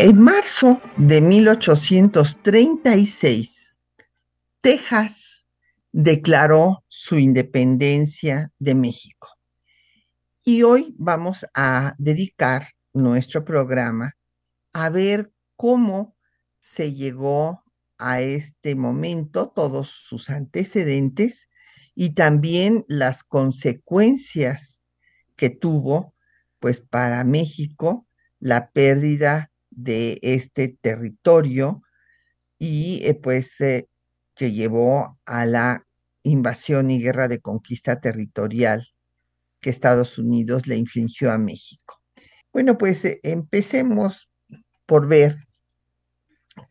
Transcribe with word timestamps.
En 0.00 0.20
marzo 0.20 0.80
de 0.96 1.20
1836, 1.20 3.82
Texas 4.60 5.48
declaró 5.90 6.84
su 6.86 7.18
independencia 7.18 8.52
de 8.60 8.76
México. 8.76 9.26
Y 10.44 10.62
hoy 10.62 10.94
vamos 10.98 11.46
a 11.52 11.96
dedicar 11.98 12.68
nuestro 12.92 13.44
programa 13.44 14.16
a 14.72 14.88
ver 14.88 15.32
cómo 15.56 16.16
se 16.60 16.92
llegó 16.92 17.64
a 17.98 18.20
este 18.20 18.76
momento, 18.76 19.48
todos 19.48 19.88
sus 19.88 20.30
antecedentes 20.30 21.48
y 21.96 22.10
también 22.10 22.84
las 22.86 23.24
consecuencias 23.24 24.80
que 25.34 25.50
tuvo 25.50 26.14
pues 26.60 26.80
para 26.80 27.24
México 27.24 28.06
la 28.38 28.70
pérdida 28.70 29.50
de 29.78 30.18
este 30.22 30.76
territorio 30.80 31.82
y 32.58 33.00
eh, 33.04 33.14
pues 33.14 33.60
eh, 33.60 33.86
que 34.34 34.50
llevó 34.52 35.18
a 35.24 35.46
la 35.46 35.86
invasión 36.24 36.90
y 36.90 37.00
guerra 37.00 37.28
de 37.28 37.40
conquista 37.40 38.00
territorial 38.00 38.88
que 39.60 39.70
Estados 39.70 40.18
Unidos 40.18 40.66
le 40.66 40.76
infligió 40.76 41.30
a 41.30 41.38
México. 41.38 42.00
Bueno, 42.52 42.76
pues 42.76 43.04
eh, 43.04 43.20
empecemos 43.22 44.28
por 44.84 45.06
ver 45.06 45.36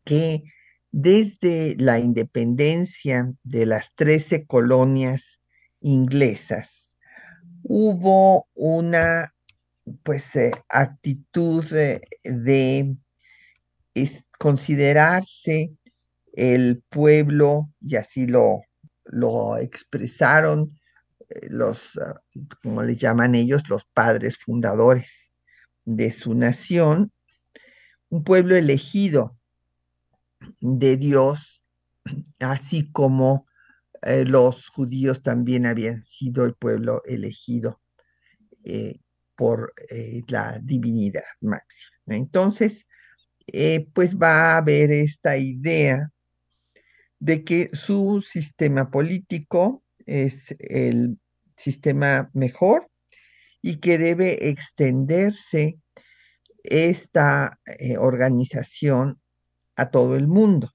que 0.03 0.43
desde 0.91 1.75
la 1.77 1.99
independencia 1.99 3.31
de 3.43 3.65
las 3.65 3.93
trece 3.95 4.45
colonias 4.45 5.39
inglesas 5.79 6.91
hubo 7.63 8.47
una 8.53 9.33
pues 10.03 10.35
eh, 10.35 10.51
actitud 10.69 11.63
de, 11.65 12.97
considerarse 14.37 15.71
el 16.33 16.83
pueblo, 16.89 17.69
y 17.81 17.95
así 17.95 18.27
lo, 18.27 18.61
lo 19.05 19.57
expresaron 19.57 20.77
eh, 21.29 21.47
los, 21.49 21.97
ah, 21.97 22.21
como 22.61 22.83
le 22.83 22.95
llaman 22.95 23.35
ellos, 23.35 23.63
los 23.69 23.85
padres 23.85 24.37
fundadores 24.37 25.31
de 25.85 26.11
su 26.11 26.35
nación, 26.35 27.11
un 28.09 28.23
pueblo 28.23 28.55
elegido 28.55 29.37
de 30.59 30.97
Dios, 30.97 31.63
así 32.39 32.91
como 32.91 33.47
eh, 34.03 34.25
los 34.25 34.67
judíos 34.67 35.23
también 35.23 35.65
habían 35.65 36.03
sido 36.03 36.45
el 36.45 36.53
pueblo 36.53 37.01
elegido 37.05 37.79
por 39.37 39.73
eh, 39.89 40.23
la 40.27 40.59
divinidad 40.61 41.23
máxima. 41.39 41.95
Entonces, 42.07 42.85
eh, 43.45 43.87
pues 43.93 44.17
va 44.17 44.53
a 44.53 44.57
haber 44.57 44.91
esta 44.91 45.37
idea 45.37 46.11
de 47.19 47.43
que 47.43 47.69
su 47.71 48.21
sistema 48.21 48.91
político 48.91 49.83
es 50.05 50.55
el 50.59 51.19
sistema 51.55 52.29
mejor 52.33 52.89
y 53.61 53.77
que 53.77 53.97
debe 53.97 54.49
extenderse 54.49 55.77
esta 56.63 57.59
eh, 57.65 57.97
organización 57.97 59.21
a 59.75 59.91
todo 59.91 60.15
el 60.15 60.27
mundo. 60.27 60.73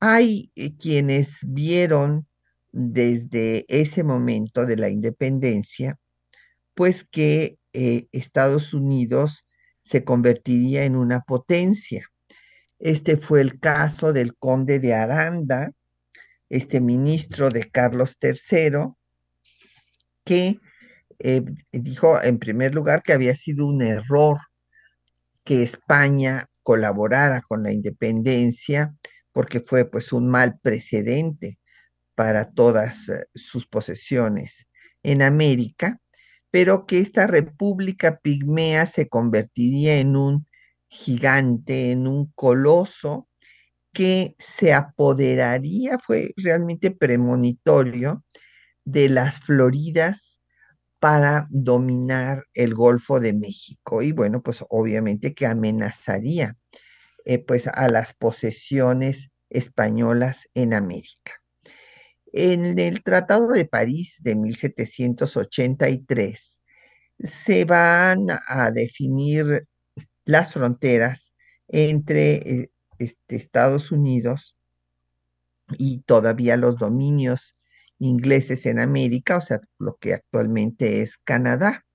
Hay 0.00 0.50
quienes 0.80 1.38
vieron 1.42 2.26
desde 2.72 3.64
ese 3.68 4.02
momento 4.02 4.66
de 4.66 4.76
la 4.76 4.88
independencia 4.88 5.98
pues 6.74 7.04
que 7.04 7.58
eh, 7.72 8.08
Estados 8.12 8.74
Unidos 8.74 9.44
se 9.82 10.04
convertiría 10.04 10.84
en 10.84 10.96
una 10.96 11.20
potencia. 11.20 12.08
Este 12.78 13.16
fue 13.16 13.40
el 13.40 13.60
caso 13.60 14.12
del 14.12 14.36
conde 14.36 14.80
de 14.80 14.94
Aranda, 14.94 15.72
este 16.48 16.80
ministro 16.80 17.48
de 17.48 17.70
Carlos 17.70 18.16
III, 18.20 18.94
que 20.24 20.58
eh, 21.18 21.42
dijo 21.72 22.20
en 22.22 22.38
primer 22.38 22.74
lugar 22.74 23.02
que 23.02 23.12
había 23.12 23.34
sido 23.34 23.66
un 23.66 23.82
error 23.82 24.38
que 25.44 25.62
España 25.62 26.48
colaborara 26.62 27.42
con 27.42 27.62
la 27.62 27.72
independencia, 27.72 28.94
porque 29.32 29.60
fue 29.60 29.84
pues 29.84 30.12
un 30.12 30.28
mal 30.28 30.58
precedente 30.60 31.58
para 32.14 32.50
todas 32.50 33.08
eh, 33.08 33.26
sus 33.34 33.66
posesiones 33.66 34.66
en 35.02 35.22
América 35.22 36.00
pero 36.54 36.86
que 36.86 37.00
esta 37.00 37.26
república 37.26 38.20
pigmea 38.20 38.86
se 38.86 39.08
convertiría 39.08 39.98
en 39.98 40.14
un 40.14 40.46
gigante, 40.86 41.90
en 41.90 42.06
un 42.06 42.30
coloso 42.36 43.28
que 43.92 44.36
se 44.38 44.72
apoderaría, 44.72 45.98
fue 45.98 46.32
realmente 46.36 46.92
premonitorio, 46.92 48.22
de 48.84 49.08
las 49.08 49.40
Floridas 49.40 50.40
para 51.00 51.48
dominar 51.50 52.44
el 52.54 52.72
Golfo 52.72 53.18
de 53.18 53.32
México. 53.32 54.02
Y 54.02 54.12
bueno, 54.12 54.40
pues 54.40 54.64
obviamente 54.68 55.34
que 55.34 55.46
amenazaría 55.46 56.56
eh, 57.24 57.40
pues 57.40 57.66
a 57.66 57.88
las 57.88 58.12
posesiones 58.12 59.32
españolas 59.50 60.48
en 60.54 60.72
América. 60.72 61.32
En 62.36 62.80
el 62.80 63.04
Tratado 63.04 63.52
de 63.52 63.64
París 63.64 64.18
de 64.20 64.34
1783 64.34 66.60
se 67.20 67.64
van 67.64 68.26
a 68.48 68.72
definir 68.72 69.68
las 70.24 70.52
fronteras 70.52 71.32
entre 71.68 72.34
eh, 72.34 72.72
este, 72.98 73.36
Estados 73.36 73.92
Unidos 73.92 74.56
y 75.78 76.00
todavía 76.00 76.56
los 76.56 76.76
dominios 76.76 77.54
ingleses 78.00 78.66
en 78.66 78.80
América, 78.80 79.36
o 79.36 79.40
sea, 79.40 79.60
lo 79.78 79.96
que 79.98 80.14
actualmente 80.14 81.02
es 81.02 81.18
Canadá. 81.18 81.86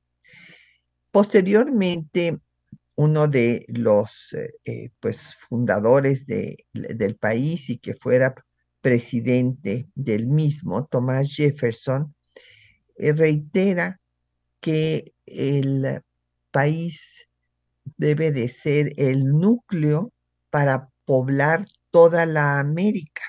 Posteriormente, 1.11 2.39
uno 2.95 3.27
de 3.27 3.65
los 3.67 4.31
eh, 4.31 4.53
eh, 4.63 4.91
pues, 5.01 5.35
fundadores 5.35 6.25
del 6.25 7.17
país 7.19 7.69
y 7.69 7.77
que 7.77 7.93
fuera 7.93 8.33
presidente 8.89 9.87
del 9.93 10.25
mismo, 10.25 10.87
Thomas 10.87 11.35
Jefferson, 11.35 12.15
eh, 12.97 13.13
reitera 13.13 13.99
que 14.59 15.13
el 15.27 16.01
país 16.49 17.27
debe 17.97 18.31
de 18.31 18.49
ser 18.49 18.91
el 18.97 19.25
núcleo 19.25 20.11
para 20.49 20.89
poblar 21.05 21.67
toda 21.91 22.25
la 22.25 22.57
América 22.57 23.21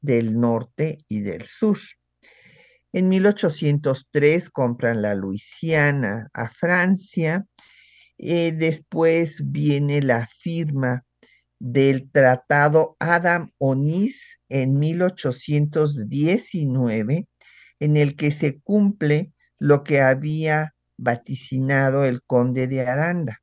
del 0.00 0.36
norte 0.36 0.98
y 1.06 1.20
del 1.20 1.44
sur. 1.44 1.78
En 2.92 3.08
1803 3.08 4.50
compran 4.50 5.00
la 5.00 5.14
Luisiana 5.14 6.28
a 6.32 6.50
Francia, 6.50 7.46
eh, 8.18 8.50
después 8.50 9.42
viene 9.44 10.02
la 10.02 10.28
firma 10.40 11.04
del 11.58 12.10
Tratado 12.10 12.96
Adam 12.98 13.52
Onis 13.58 14.40
en 14.48 14.78
1819, 14.78 17.28
en 17.80 17.96
el 17.96 18.16
que 18.16 18.30
se 18.30 18.60
cumple 18.60 19.32
lo 19.58 19.84
que 19.84 20.00
había 20.00 20.74
vaticinado 20.96 22.04
el 22.04 22.22
conde 22.22 22.66
de 22.66 22.80
Aranda. 22.82 23.42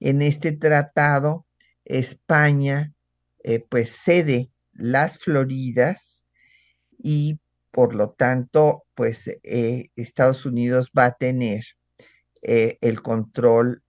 En 0.00 0.22
este 0.22 0.52
tratado, 0.52 1.46
España 1.84 2.92
eh, 3.42 3.64
pues 3.68 3.90
cede 3.90 4.50
las 4.72 5.18
Floridas 5.18 6.24
y 6.98 7.38
por 7.76 7.94
lo 7.94 8.08
tanto, 8.08 8.84
pues 8.94 9.30
eh, 9.42 9.90
Estados 9.96 10.46
Unidos 10.46 10.90
va 10.98 11.04
a 11.04 11.14
tener 11.14 11.62
eh, 12.40 12.78
el 12.80 13.02
control 13.02 13.82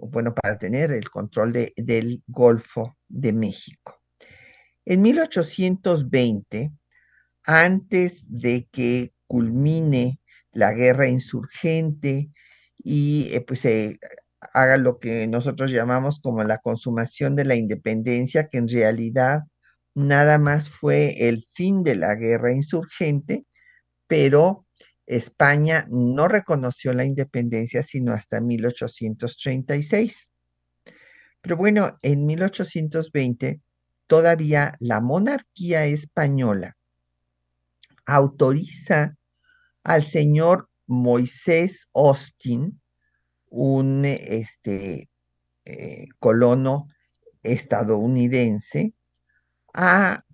bueno, 0.00 0.34
para 0.34 0.58
tener 0.58 0.90
el 0.92 1.10
control 1.10 1.52
del 1.76 2.22
Golfo 2.26 2.96
de 3.08 3.32
México. 3.32 4.00
En 4.84 5.02
1820, 5.02 6.72
antes 7.44 8.24
de 8.26 8.68
que 8.72 9.12
culmine 9.26 10.20
la 10.52 10.72
guerra 10.72 11.08
insurgente 11.08 12.30
y 12.78 13.28
eh, 13.32 13.40
pues 13.42 13.60
se 13.60 13.98
haga 14.52 14.76
lo 14.76 14.98
que 14.98 15.26
nosotros 15.26 15.70
llamamos 15.70 16.20
como 16.20 16.42
la 16.44 16.58
consumación 16.58 17.36
de 17.36 17.44
la 17.44 17.54
independencia, 17.56 18.48
que 18.48 18.58
en 18.58 18.68
realidad 18.68 19.42
nada 19.94 20.38
más 20.38 20.70
fue 20.70 21.28
el 21.28 21.44
fin 21.54 21.82
de 21.82 21.96
la 21.96 22.14
guerra 22.14 22.52
insurgente, 22.52 23.44
pero 24.06 24.66
España 25.08 25.86
no 25.90 26.28
reconoció 26.28 26.92
la 26.92 27.04
independencia 27.04 27.82
sino 27.82 28.12
hasta 28.12 28.40
1836. 28.42 30.28
Pero 31.40 31.56
bueno, 31.56 31.98
en 32.02 32.26
1820 32.26 33.62
todavía 34.06 34.74
la 34.80 35.00
monarquía 35.00 35.86
española 35.86 36.76
autoriza 38.04 39.16
al 39.82 40.04
señor 40.04 40.68
Moisés 40.86 41.88
Austin, 41.94 42.80
un 43.50 44.04
este, 44.04 45.08
eh, 45.64 46.08
colono 46.18 46.88
estadounidense, 47.42 48.92
a 49.72 50.24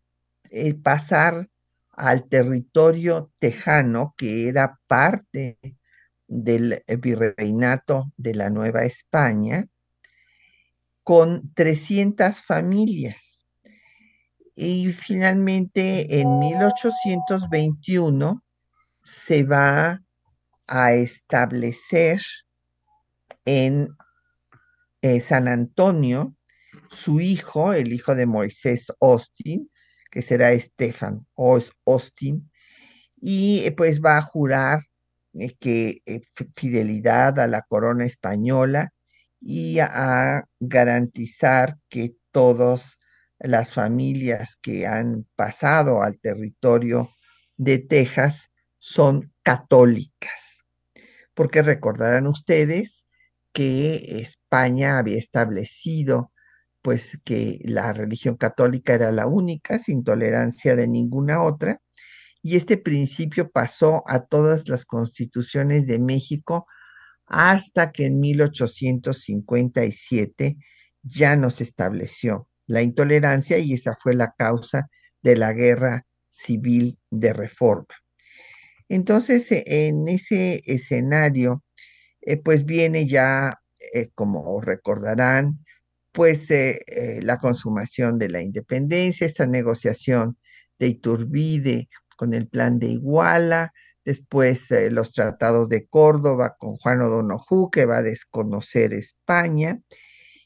eh, 0.51 0.75
pasar 0.75 1.49
al 1.97 2.29
territorio 2.29 3.33
tejano, 3.39 4.15
que 4.17 4.49
era 4.49 4.81
parte 4.87 5.59
del 6.27 6.83
virreinato 7.01 8.13
de 8.17 8.35
la 8.35 8.51
Nueva 8.51 8.85
España, 8.85 9.67
con 11.03 11.53
300 11.55 12.43
familias. 12.43 13.47
Y 14.55 14.93
finalmente 14.93 16.21
en 16.21 16.39
1821 16.39 18.43
se 19.03 19.43
va 19.43 20.01
a 20.67 20.93
establecer 20.93 22.23
en 23.45 23.89
eh, 25.03 25.21
San 25.21 25.49
Antonio 25.49 26.35
su 26.91 27.21
hijo, 27.21 27.75
el 27.75 27.93
hijo 27.93 28.15
de 28.15 28.27
Moisés 28.27 28.91
Austin, 29.01 29.69
que 30.15 30.23
será 30.23 30.53
Estefan 30.53 31.27
Austin, 31.37 32.49
y 33.21 33.65
eh, 33.65 33.73
pues 33.73 34.01
va 34.01 34.17
a 34.17 34.23
jurar 34.23 34.85
eh, 35.33 35.57
que 35.59 36.03
fidelidad 36.55 37.41
a 37.41 37.49
la 37.49 37.63
corona 37.63 38.05
española 38.05 38.93
y 39.41 39.81
a 39.81 40.45
garantizar 40.61 41.79
que 41.89 42.15
todas 42.31 42.97
las 43.41 43.73
familias 43.73 44.57
que 44.63 44.87
han 44.87 45.27
pasado 45.35 46.01
al 46.01 46.21
territorio 46.21 47.11
de 47.57 47.81
Texas 47.81 48.51
son 48.79 49.33
católicas. 49.43 50.65
Porque 51.35 51.63
recordarán 51.63 52.29
ustedes 52.29 53.05
que 53.53 54.21
España 54.21 54.99
había 54.99 55.19
establecido 55.19 56.31
pues 56.85 57.19
que 57.25 57.59
la 57.65 57.93
religión 57.95 58.37
católica 58.37 58.95
era 58.95 59.11
la 59.11 59.27
única, 59.27 59.79
sin 59.79 60.05
tolerancia 60.05 60.77
de 60.77 60.87
ninguna 60.87 61.43
otra, 61.43 61.81
y 62.43 62.57
este 62.57 62.77
principio 62.77 63.51
pasó 63.51 64.03
a 64.07 64.27
todas 64.27 64.69
las 64.69 64.85
constituciones 64.85 65.87
de 65.87 65.99
México 65.99 66.67
hasta 67.27 67.91
que 67.91 68.05
en 68.07 68.21
1857 68.21 70.57
ya 71.03 71.37
no 71.37 71.51
se 71.51 71.65
estableció 71.65 72.49
la 72.67 72.83
intolerancia 72.83 73.57
y 73.59 73.73
esa 73.73 73.97
fue 74.03 74.15
la 74.15 74.35
causa 74.37 74.89
de 75.23 75.37
la 75.39 75.55
guerra 75.55 76.05
civil 76.29 76.99
de 77.11 77.33
reforma. 77.33 77.87
Entonces, 78.91 79.51
e, 79.53 79.65
en 79.89 80.07
ese 80.09 80.61
escenario, 80.67 81.65
eh, 82.23 82.37
pues 82.37 82.67
viene 82.67 83.07
ya, 83.09 83.55
eh, 83.95 84.11
como 84.15 84.61
recordarán, 84.61 85.64
pues 86.15 86.49
eh, 86.53 86.79
la 87.23 87.39
consumación 87.39 88.19
de 88.21 88.29
la 88.29 88.41
independencia, 88.41 89.27
esta 89.27 89.47
negociación 89.47 90.39
de 90.79 90.87
Iturbide 90.87 91.89
con 92.17 92.35
el 92.35 92.47
plan 92.47 92.79
de 92.79 92.87
Iguala, 92.87 93.73
después 94.05 94.69
los 94.91 95.13
tratados 95.13 95.69
de 95.69 95.89
Córdoba 95.89 96.55
con 96.57 96.77
Juan 96.77 97.03
O'Donoghue, 97.03 97.69
que 97.73 97.85
va 97.85 97.99
a 97.99 98.03
desconocer 98.03 98.95
España, 98.95 99.81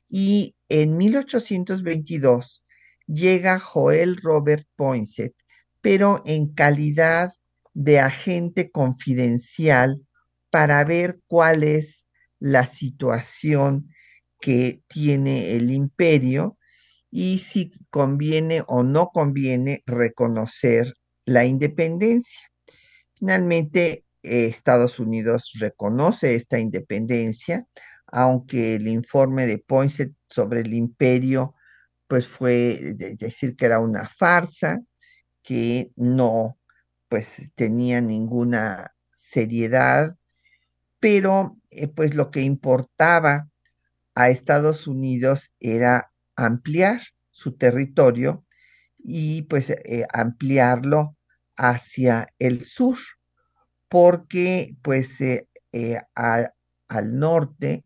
y 0.09 0.57
en 0.71 0.97
1822 0.97 2.65
llega 3.07 3.59
Joel 3.59 4.17
Robert 4.23 4.67
Poinsett, 4.75 5.35
pero 5.83 6.23
en 6.25 6.55
calidad 6.55 7.33
de 7.75 8.01
agente 8.01 8.71
confidencial 8.71 10.01
para 10.49 10.83
ver 10.85 11.21
cuál 11.27 11.63
es 11.63 12.07
la 12.39 12.65
situación 12.65 13.91
que 14.41 14.83
tiene 14.89 15.57
el 15.57 15.71
imperio 15.71 16.59
y 17.11 17.39
si 17.39 17.71
conviene 17.91 18.63
o 18.67 18.83
no 18.83 19.09
conviene 19.09 19.83
reconocer 19.87 20.95
la 21.25 21.45
independencia. 21.45 22.41
Finalmente, 23.19 24.05
Estados 24.23 24.99
Unidos 24.99 25.53
reconoce 25.59 26.35
esta 26.35 26.59
independencia, 26.59 27.67
aunque 28.07 28.77
el 28.77 28.89
informe 28.89 29.47
de 29.47 29.59
Poinsett 29.59 30.13
sobre 30.29 30.61
el 30.61 30.75
imperio, 30.75 31.55
pues 32.07 32.27
fue 32.27 32.95
decir 33.19 33.57
que 33.57 33.67
era 33.67 33.81
una 33.81 34.09
farsa, 34.09 34.81
que 35.43 35.93
no, 35.97 36.59
pues 37.09 37.51
tenía 37.55 38.01
ninguna 38.01 38.95
seriedad, 39.11 40.17
pero 41.01 41.57
eh, 41.71 41.89
pues 41.89 42.15
lo 42.15 42.31
que 42.31 42.43
importaba 42.43 43.49
a 44.19 44.31
Estados 44.31 44.89
Unidos 44.89 45.53
era 45.61 46.11
ampliar 46.35 47.01
su 47.31 47.57
territorio 47.57 48.45
y 48.99 49.43
pues 49.43 49.71
eh, 49.71 50.07
ampliarlo 50.13 51.17
hacia 51.57 52.27
el 52.41 52.65
sur, 52.65 52.99
porque 53.89 54.75
pues 54.83 55.21
eh, 55.21 55.47
al 56.17 57.19
norte, 57.19 57.85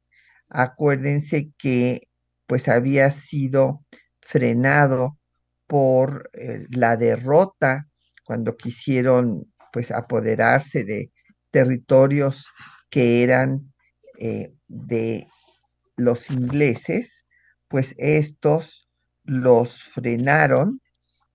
acuérdense 0.49 1.52
que 1.58 2.08
pues 2.46 2.67
había 2.67 3.11
sido 3.11 3.85
frenado 4.23 5.19
por 5.67 6.30
eh, 6.33 6.66
la 6.71 6.97
derrota 6.97 7.88
cuando 8.25 8.56
quisieron 8.56 9.52
pues 9.71 9.90
apoderarse 9.90 10.85
de 10.85 11.12
territorios 11.50 12.47
que 12.88 13.23
eran 13.23 13.71
eh, 14.18 14.54
de 14.68 15.26
los 16.04 16.30
ingleses, 16.30 17.26
pues 17.68 17.94
estos 17.99 18.88
los 19.25 19.82
frenaron 19.82 20.80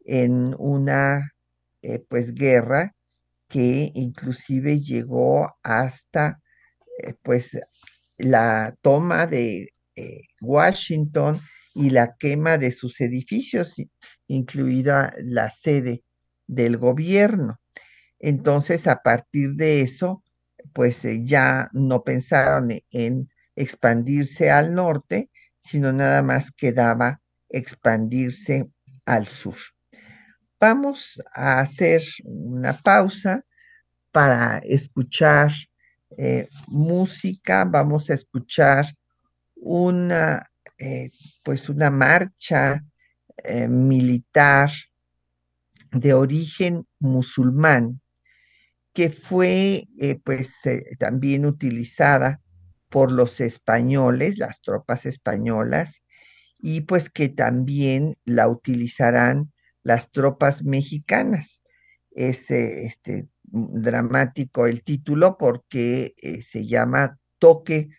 en 0.05 0.55
una 0.59 1.33
eh, 1.81 1.99
pues 2.09 2.33
guerra 2.33 2.95
que 3.47 3.91
inclusive 3.95 4.79
llegó 4.81 5.55
hasta 5.63 6.41
pues 7.21 7.51
la 8.17 8.75
toma 8.81 9.27
de 9.27 9.73
Washington 10.41 11.39
y 11.77 11.91
la 11.91 12.15
quema 12.17 12.57
de 12.57 12.71
sus 12.71 12.99
edificios, 13.01 13.75
incluida 14.27 15.13
la 15.19 15.51
sede 15.51 16.03
del 16.47 16.77
gobierno. 16.77 17.59
Entonces, 18.19 18.87
a 18.87 19.01
partir 19.03 19.51
de 19.53 19.81
eso, 19.81 20.23
pues 20.73 21.05
eh, 21.05 21.21
ya 21.23 21.69
no 21.73 22.03
pensaron 22.03 22.69
en 22.89 23.29
expandirse 23.57 24.51
al 24.51 24.73
norte, 24.73 25.29
sino 25.59 25.91
nada 25.91 26.21
más 26.21 26.51
quedaba 26.51 27.19
expandirse 27.49 28.69
al 29.05 29.27
sur. 29.27 29.57
Vamos 30.59 31.21
a 31.33 31.59
hacer 31.59 32.03
una 32.23 32.73
pausa 32.73 33.43
para 34.11 34.59
escuchar 34.59 35.51
eh, 36.17 36.47
música, 36.67 37.65
vamos 37.65 38.09
a 38.09 38.13
escuchar 38.13 38.85
una, 39.55 40.43
eh, 40.77 41.09
pues 41.43 41.67
una 41.69 41.91
marcha 41.91 42.83
eh, 43.43 43.67
militar 43.67 44.71
de 45.91 46.13
origen 46.13 46.87
musulmán 46.99 48.01
que 48.93 49.09
fue 49.09 49.87
pues 50.23 50.61
también 50.97 51.45
utilizada 51.45 52.41
por 52.89 53.11
los 53.11 53.39
españoles, 53.41 54.37
las 54.37 54.61
tropas 54.61 55.05
españolas, 55.05 56.01
y 56.59 56.81
pues 56.81 57.09
que 57.09 57.29
también 57.29 58.17
la 58.25 58.47
utilizarán 58.49 59.53
las 59.83 60.11
tropas 60.11 60.63
mexicanas. 60.63 61.61
Es 62.11 62.51
este, 62.51 63.27
dramático 63.43 64.67
el 64.67 64.83
título 64.83 65.37
porque 65.37 66.15
se 66.41 66.67
llama 66.67 67.19
Toque 67.39 67.89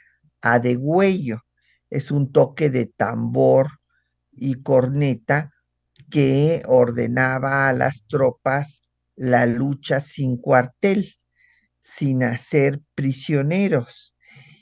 a 0.41 0.59
degüello 0.59 1.43
es 1.91 2.11
un 2.11 2.33
toque 2.33 2.71
de 2.71 2.87
tambor 2.87 3.69
y 4.33 4.63
corneta 4.63 5.53
que 6.11 6.63
ordenaba 6.67 7.69
a 7.69 7.73
las 7.73 8.05
tropas 8.09 8.83
la 9.17 9.47
lucha 9.47 10.01
sin 10.01 10.37
cuartel, 10.37 11.15
sin 11.81 12.23
hacer 12.23 12.81
prisioneros. 12.95 14.08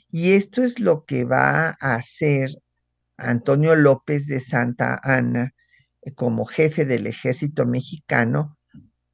Y 0.09 0.33
esto 0.33 0.63
es 0.63 0.79
lo 0.79 1.05
que 1.05 1.25
va 1.25 1.75
a 1.79 1.95
hacer 1.95 2.51
Antonio 3.17 3.75
López 3.75 4.27
de 4.27 4.39
Santa 4.39 4.99
Ana 5.03 5.53
eh, 6.01 6.13
como 6.13 6.45
jefe 6.45 6.85
del 6.85 7.07
ejército 7.07 7.65
mexicano 7.65 8.57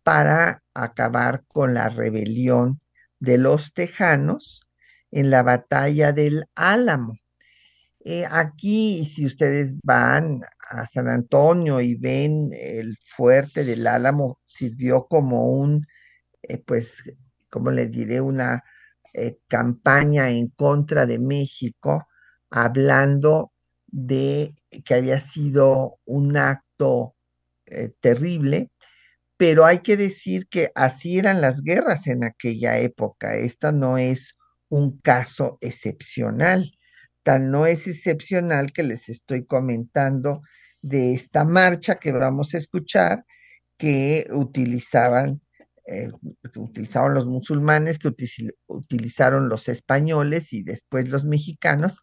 para 0.03 0.63
acabar 0.73 1.43
con 1.47 1.73
la 1.73 1.89
rebelión 1.89 2.81
de 3.19 3.37
los 3.37 3.73
tejanos 3.73 4.61
en 5.11 5.29
la 5.29 5.43
batalla 5.43 6.11
del 6.11 6.45
Álamo. 6.55 7.17
Eh, 8.05 8.25
aquí, 8.29 9.05
si 9.05 9.25
ustedes 9.25 9.77
van 9.81 10.41
a 10.69 10.85
San 10.85 11.07
Antonio 11.07 11.79
y 11.79 11.95
ven 11.95 12.49
el 12.53 12.97
fuerte 12.97 13.63
del 13.63 13.87
Álamo, 13.87 14.39
sirvió 14.45 15.07
como 15.07 15.49
un, 15.49 15.87
eh, 16.41 16.57
pues, 16.57 17.03
como 17.49 17.71
les 17.71 17.91
diré, 17.91 18.19
una 18.19 18.63
eh, 19.13 19.37
campaña 19.47 20.29
en 20.31 20.49
contra 20.49 21.05
de 21.05 21.19
México, 21.19 22.07
hablando 22.49 23.51
de 23.87 24.55
que 24.85 24.95
había 24.95 25.19
sido 25.19 25.99
un 26.05 26.37
acto 26.37 27.15
terrible, 28.01 28.69
pero 29.37 29.65
hay 29.65 29.79
que 29.79 29.97
decir 29.97 30.47
que 30.47 30.71
así 30.75 31.17
eran 31.19 31.41
las 31.41 31.61
guerras 31.61 32.07
en 32.07 32.23
aquella 32.23 32.77
época. 32.79 33.35
Esta 33.35 33.71
no 33.71 33.97
es 33.97 34.35
un 34.69 34.99
caso 34.99 35.57
excepcional. 35.61 36.71
Tan 37.23 37.51
no 37.51 37.65
es 37.65 37.87
excepcional 37.87 38.73
que 38.73 38.83
les 38.83 39.09
estoy 39.09 39.45
comentando 39.45 40.41
de 40.81 41.13
esta 41.13 41.45
marcha 41.45 41.95
que 41.95 42.11
vamos 42.11 42.53
a 42.53 42.57
escuchar 42.57 43.25
que 43.77 44.27
utilizaban, 44.31 45.41
eh, 45.85 46.09
utilizaron 46.55 47.13
los 47.13 47.25
musulmanes, 47.25 47.99
que 47.99 48.13
utilizaron 48.67 49.49
los 49.49 49.67
españoles 49.67 50.53
y 50.53 50.63
después 50.63 51.09
los 51.09 51.25
mexicanos, 51.25 52.01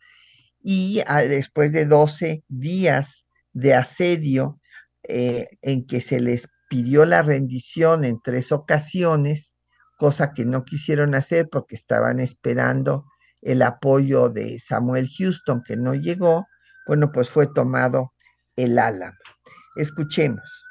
y 0.62 1.02
después 1.28 1.72
de 1.72 1.87
12 1.87 2.44
días 2.49 3.25
de 3.52 3.75
asedio 3.75 4.60
eh, 5.02 5.49
en 5.62 5.87
que 5.87 6.00
se 6.00 6.20
les 6.20 6.49
pidió 6.68 7.04
la 7.04 7.22
rendición 7.22 8.04
en 8.04 8.20
tres 8.22 8.52
ocasiones, 8.52 9.54
cosa 9.96 10.32
que 10.32 10.44
no 10.44 10.64
quisieron 10.64 11.14
hacer 11.14 11.49
porque 11.50 11.75
estaban 11.75 12.20
esperando 12.20 13.06
el 13.42 13.62
apoyo 13.62 14.28
de 14.28 14.58
Samuel 14.60 15.08
Houston, 15.18 15.62
que 15.66 15.76
no 15.76 15.94
llegó, 15.94 16.46
bueno, 16.87 17.10
pues 17.12 17.30
fue 17.30 17.46
tomado 17.46 18.12
el 18.56 18.78
Álamo. 18.78 19.16
Escuchemos. 19.76 20.69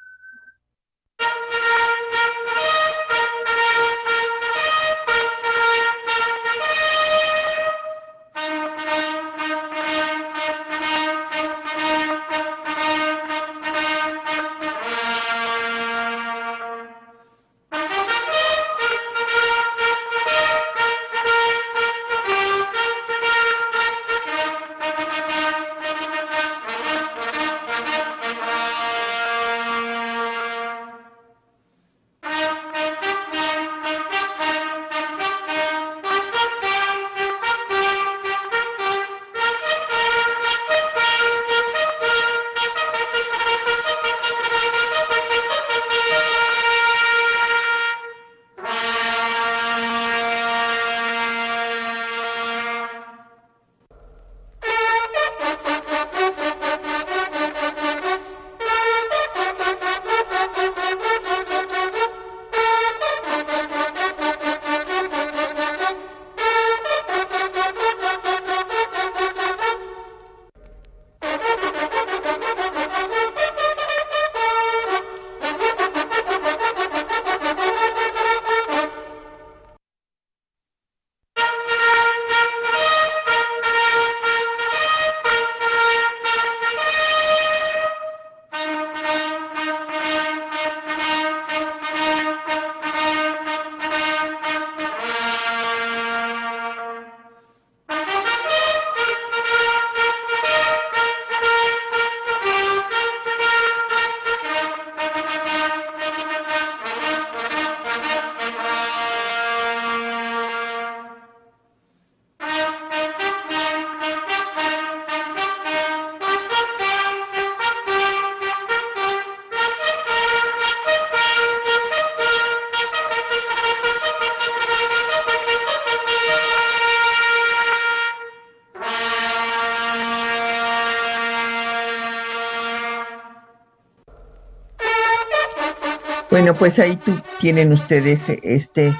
Pues 136.59 136.77
ahí 136.77 136.99
tienen 137.39 137.71
ustedes 137.71 138.23
este, 138.43 138.93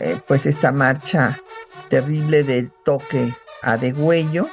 eh, 0.00 0.18
pues 0.26 0.46
esta 0.46 0.72
marcha 0.72 1.38
terrible 1.90 2.44
del 2.44 2.72
toque 2.82 3.34
a 3.60 3.76
degüello 3.76 4.48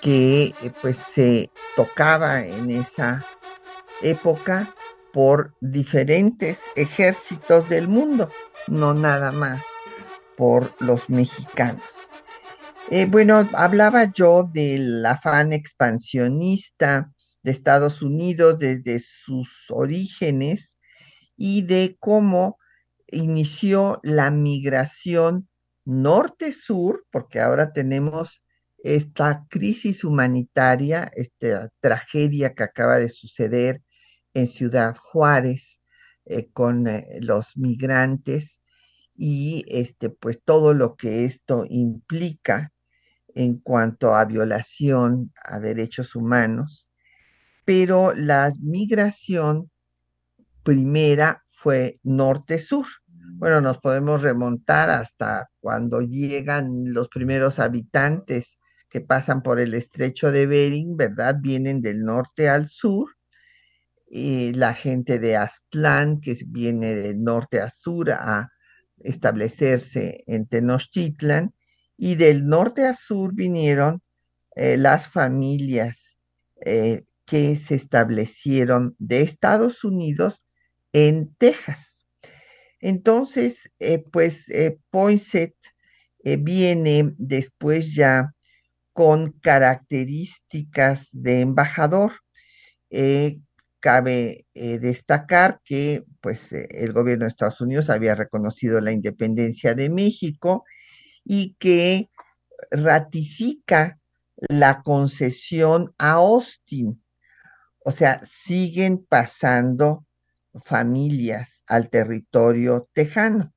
que 0.00 0.54
eh, 0.62 0.72
pues 0.80 0.96
se 0.96 1.50
tocaba 1.76 2.42
en 2.42 2.70
esa 2.70 3.26
época 4.00 4.74
por 5.12 5.54
diferentes 5.60 6.62
ejércitos 6.76 7.68
del 7.68 7.88
mundo, 7.88 8.30
no 8.66 8.94
nada 8.94 9.30
más 9.30 9.62
por 10.38 10.72
los 10.80 11.10
mexicanos. 11.10 11.84
Eh, 12.90 13.04
bueno, 13.04 13.46
hablaba 13.52 14.10
yo 14.10 14.44
del 14.44 15.04
afán 15.04 15.52
expansionista 15.52 17.12
de 17.42 17.50
Estados 17.50 18.00
Unidos 18.00 18.58
desde 18.58 19.00
sus 19.00 19.66
orígenes 19.68 20.78
y 21.42 21.62
de 21.62 21.96
cómo 21.98 22.58
inició 23.06 23.98
la 24.02 24.30
migración 24.30 25.48
norte-sur, 25.86 27.06
porque 27.10 27.40
ahora 27.40 27.72
tenemos 27.72 28.42
esta 28.84 29.46
crisis 29.48 30.04
humanitaria, 30.04 31.10
esta 31.14 31.70
tragedia 31.80 32.52
que 32.52 32.64
acaba 32.64 32.98
de 32.98 33.08
suceder 33.08 33.80
en 34.34 34.48
Ciudad 34.48 34.94
Juárez 34.94 35.80
eh, 36.26 36.50
con 36.52 36.86
eh, 36.86 37.06
los 37.22 37.56
migrantes 37.56 38.60
y 39.16 39.64
este 39.68 40.10
pues 40.10 40.42
todo 40.44 40.74
lo 40.74 40.94
que 40.94 41.24
esto 41.24 41.64
implica 41.70 42.70
en 43.34 43.56
cuanto 43.60 44.14
a 44.14 44.26
violación 44.26 45.32
a 45.42 45.58
derechos 45.58 46.14
humanos, 46.14 46.86
pero 47.64 48.12
la 48.14 48.52
migración 48.60 49.70
primera 50.70 51.42
fue 51.46 51.98
norte-sur. 52.04 52.86
Bueno, 53.38 53.60
nos 53.60 53.78
podemos 53.78 54.22
remontar 54.22 54.88
hasta 54.88 55.50
cuando 55.58 56.00
llegan 56.00 56.94
los 56.94 57.08
primeros 57.08 57.58
habitantes 57.58 58.56
que 58.88 59.00
pasan 59.00 59.42
por 59.42 59.58
el 59.58 59.74
estrecho 59.74 60.30
de 60.30 60.46
Bering, 60.46 60.96
¿verdad? 60.96 61.34
Vienen 61.40 61.82
del 61.82 62.04
norte 62.04 62.48
al 62.48 62.68
sur. 62.68 63.16
Y 64.08 64.52
la 64.52 64.74
gente 64.74 65.18
de 65.18 65.36
Aztlán, 65.36 66.20
que 66.20 66.38
viene 66.46 66.94
del 66.94 67.20
norte 67.20 67.60
a 67.60 67.70
sur 67.70 68.12
a 68.12 68.52
establecerse 69.00 70.22
en 70.28 70.46
Tenochtitlan, 70.46 71.52
y 71.96 72.14
del 72.14 72.46
norte 72.46 72.86
a 72.86 72.94
sur 72.94 73.34
vinieron 73.34 74.02
eh, 74.54 74.76
las 74.76 75.08
familias 75.08 76.20
eh, 76.64 77.02
que 77.24 77.56
se 77.56 77.74
establecieron 77.74 78.94
de 79.00 79.22
Estados 79.22 79.82
Unidos 79.82 80.44
en 80.92 81.34
Texas. 81.36 82.06
Entonces, 82.80 83.70
eh, 83.78 84.04
pues 84.10 84.46
Poinsett 84.90 85.54
viene 86.22 87.14
después 87.18 87.94
ya 87.94 88.34
con 88.92 89.32
características 89.40 91.08
de 91.12 91.40
embajador. 91.40 92.12
cabe 93.80 94.46
destacar 94.54 95.60
que 95.64 96.04
pues, 96.20 96.52
el 96.52 96.92
gobierno 96.92 97.24
de 97.24 97.30
Estados 97.30 97.60
Unidos 97.60 97.88
había 97.90 98.14
reconocido 98.14 98.80
la 98.80 98.92
independencia 98.92 99.74
de 99.74 99.88
México 99.88 100.64
y 101.24 101.56
que 101.58 102.10
ratifica 102.70 103.98
la 104.48 104.82
concesión 104.82 105.94
a 105.98 106.12
Austin. 106.12 107.02
O 107.84 107.92
sea, 107.92 108.20
siguen 108.24 109.04
pasando 109.08 110.06
familias 110.64 111.62
al 111.66 111.90
territorio 111.90 112.88
tejano. 112.92 113.52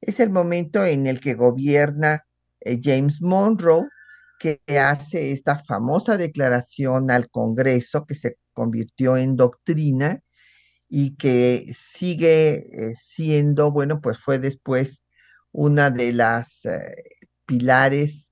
Es 0.00 0.20
el 0.20 0.30
momento 0.30 0.84
en 0.84 1.06
el 1.06 1.20
que 1.20 1.34
gobierna 1.34 2.24
eh, 2.60 2.80
James 2.82 3.20
Monroe, 3.20 3.88
que 4.38 4.60
hace 4.78 5.32
esta 5.32 5.58
famosa 5.64 6.16
declaración 6.16 7.10
al 7.10 7.28
Congreso 7.28 8.06
que 8.06 8.14
se 8.14 8.36
convirtió 8.52 9.16
en 9.16 9.36
doctrina 9.36 10.22
y 10.88 11.16
que 11.16 11.72
sigue 11.76 12.90
eh, 12.90 12.94
siendo, 12.96 13.72
bueno, 13.72 14.00
pues 14.00 14.18
fue 14.18 14.38
después 14.38 15.02
una 15.52 15.90
de 15.90 16.12
las 16.12 16.64
eh, 16.64 16.94
pilares 17.46 18.26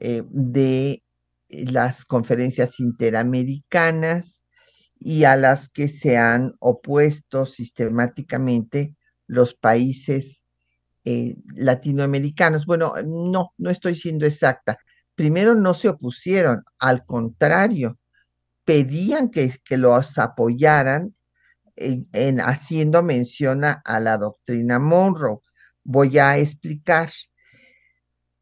de 0.00 1.02
las 1.48 2.04
conferencias 2.04 2.80
interamericanas 2.80 4.43
y 5.06 5.24
a 5.24 5.36
las 5.36 5.68
que 5.68 5.86
se 5.86 6.16
han 6.16 6.54
opuesto 6.60 7.44
sistemáticamente 7.44 8.96
los 9.26 9.52
países 9.52 10.44
eh, 11.04 11.36
latinoamericanos. 11.54 12.64
Bueno, 12.64 12.94
no, 13.04 13.52
no 13.58 13.68
estoy 13.68 13.96
siendo 13.96 14.24
exacta. 14.24 14.78
Primero 15.14 15.54
no 15.54 15.74
se 15.74 15.90
opusieron, 15.90 16.64
al 16.78 17.04
contrario, 17.04 17.98
pedían 18.64 19.28
que, 19.28 19.60
los 19.76 20.16
apoyaran 20.16 21.14
en, 21.76 22.40
haciendo 22.40 23.02
mención 23.02 23.60
a 23.62 24.00
la 24.00 24.16
doctrina 24.16 24.78
Monroe. 24.78 25.40
Voy 25.82 26.18
a 26.18 26.38
explicar. 26.38 27.10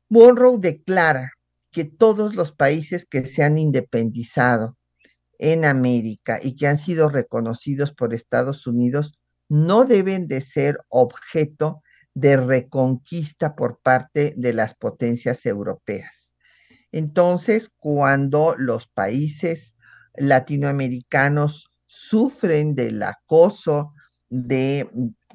Monroe 0.09 0.59
declara 0.61 1.33
que 1.73 1.85
todos 1.85 2.37
los 2.37 2.52
países 2.52 3.04
que 3.04 3.26
se 3.26 3.42
han 3.42 3.59
independizado 3.59 4.76
en 5.39 5.65
América 5.65 6.39
y 6.43 6.57
que 6.57 6.69
han 6.69 6.79
sido 6.79 7.09
reconocidos 7.09 7.93
por 7.93 8.15
Estados 8.15 8.67
Unidos 8.67 9.19
no 9.49 9.85
deben 9.85 10.29
de 10.29 10.41
ser 10.41 10.79
objeto 10.89 11.83
de 12.15 12.37
reconquista 12.37 13.55
por 13.55 13.81
parte 13.81 14.35
de 14.37 14.53
las 14.53 14.75
potencias 14.75 15.45
europeas. 15.47 16.33
Entonces, 16.91 17.71
cuando 17.79 18.55
los 18.57 18.87
países 18.87 19.77
latinoamericanos 20.15 21.71
sufren 21.87 22.75
del 22.75 23.03
acoso 23.03 23.95
de 24.29 24.89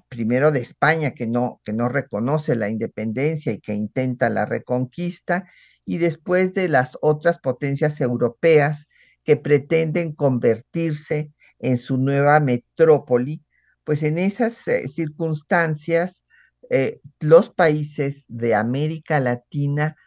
primero 0.09 0.51
de 0.51 0.61
España 0.61 1.11
que 1.11 1.27
no 1.27 1.61
que 1.63 1.73
no 1.73 1.89
reconoce 1.89 2.55
la 2.55 2.69
independencia 2.69 3.51
y 3.51 3.59
que 3.59 3.73
intenta 3.73 4.29
la 4.29 4.45
reconquista 4.45 5.45
y 5.85 5.97
después 5.97 6.53
de 6.53 6.69
las 6.69 6.97
otras 7.01 7.39
potencias 7.39 8.01
europeas 8.01 8.86
que 9.27 9.35
pretenden 9.35 10.13
convertirse 10.13 11.33
en 11.59 11.77
su 11.77 11.97
nueva 11.97 12.39
metrópoli, 12.39 13.43
pues 13.83 14.01
en 14.03 14.17
esas 14.19 14.65
eh, 14.69 14.87
circunstancias 14.87 16.23
eh, 16.69 17.01
los 17.19 17.49
países 17.49 18.23
de 18.29 18.55
América 18.55 19.19
Latina 19.19 19.97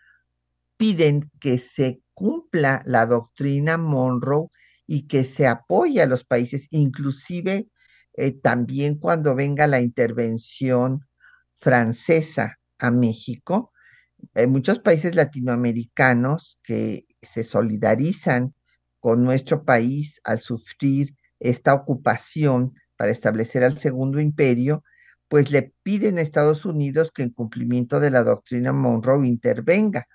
piden 0.78 1.30
que 1.38 1.58
se 1.58 2.00
cumpla 2.14 2.80
la 2.86 3.04
doctrina 3.04 3.76
Monroe 3.76 4.48
y 4.86 5.06
que 5.06 5.24
se 5.24 5.46
apoye 5.46 6.00
a 6.00 6.06
los 6.06 6.24
países, 6.24 6.66
inclusive 6.70 7.68
eh, 8.14 8.32
también 8.32 8.94
cuando 8.94 9.34
venga 9.34 9.66
la 9.66 9.82
intervención 9.82 11.06
francesa 11.58 12.58
a 12.78 12.90
México, 12.90 13.70
hay 14.34 14.46
muchos 14.46 14.78
países 14.78 15.14
latinoamericanos 15.14 16.58
que 16.62 17.04
se 17.20 17.44
solidarizan 17.44 18.54
con 19.00 19.24
nuestro 19.24 19.64
país 19.64 20.20
al 20.24 20.40
sufrir 20.40 21.16
esta 21.40 21.74
ocupación 21.74 22.74
para 22.96 23.12
establecer 23.12 23.64
al 23.64 23.78
segundo 23.78 24.20
imperio, 24.20 24.84
pues 25.28 25.50
le 25.50 25.72
piden 25.82 26.18
a 26.18 26.22
Estados 26.22 26.64
Unidos 26.64 27.10
que 27.12 27.22
en 27.22 27.30
cumplimiento 27.30 27.98
de 28.00 28.10
la 28.10 28.22
doctrina 28.22 28.72
Monroe 28.72 29.26
intervenga, 29.26 30.06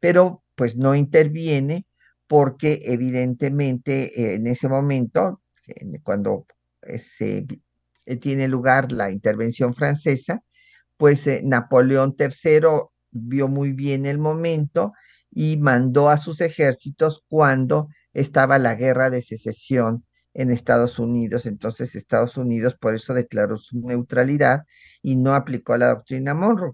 pero 0.00 0.42
pues 0.54 0.76
no 0.76 0.94
interviene 0.94 1.86
porque 2.26 2.80
evidentemente 2.84 4.20
eh, 4.20 4.34
en 4.34 4.46
ese 4.46 4.68
momento, 4.68 5.42
cuando 6.02 6.46
eh, 6.82 6.98
se 6.98 7.46
eh, 8.06 8.16
tiene 8.16 8.48
lugar 8.48 8.90
la 8.90 9.10
intervención 9.10 9.74
francesa, 9.74 10.42
pues 10.96 11.28
Napoleón 11.42 12.16
III 12.18 12.88
vio 13.10 13.48
muy 13.48 13.72
bien 13.72 14.06
el 14.06 14.18
momento 14.18 14.92
y 15.30 15.56
mandó 15.58 16.08
a 16.08 16.16
sus 16.16 16.40
ejércitos 16.40 17.22
cuando 17.28 17.88
estaba 18.14 18.58
la 18.58 18.74
guerra 18.74 19.10
de 19.10 19.22
secesión 19.22 20.04
en 20.32 20.50
Estados 20.50 20.98
Unidos. 20.98 21.46
Entonces 21.46 21.94
Estados 21.94 22.36
Unidos 22.36 22.76
por 22.80 22.94
eso 22.94 23.14
declaró 23.14 23.58
su 23.58 23.78
neutralidad 23.80 24.64
y 25.02 25.16
no 25.16 25.34
aplicó 25.34 25.76
la 25.76 25.88
doctrina 25.88 26.34
Monroe. 26.34 26.72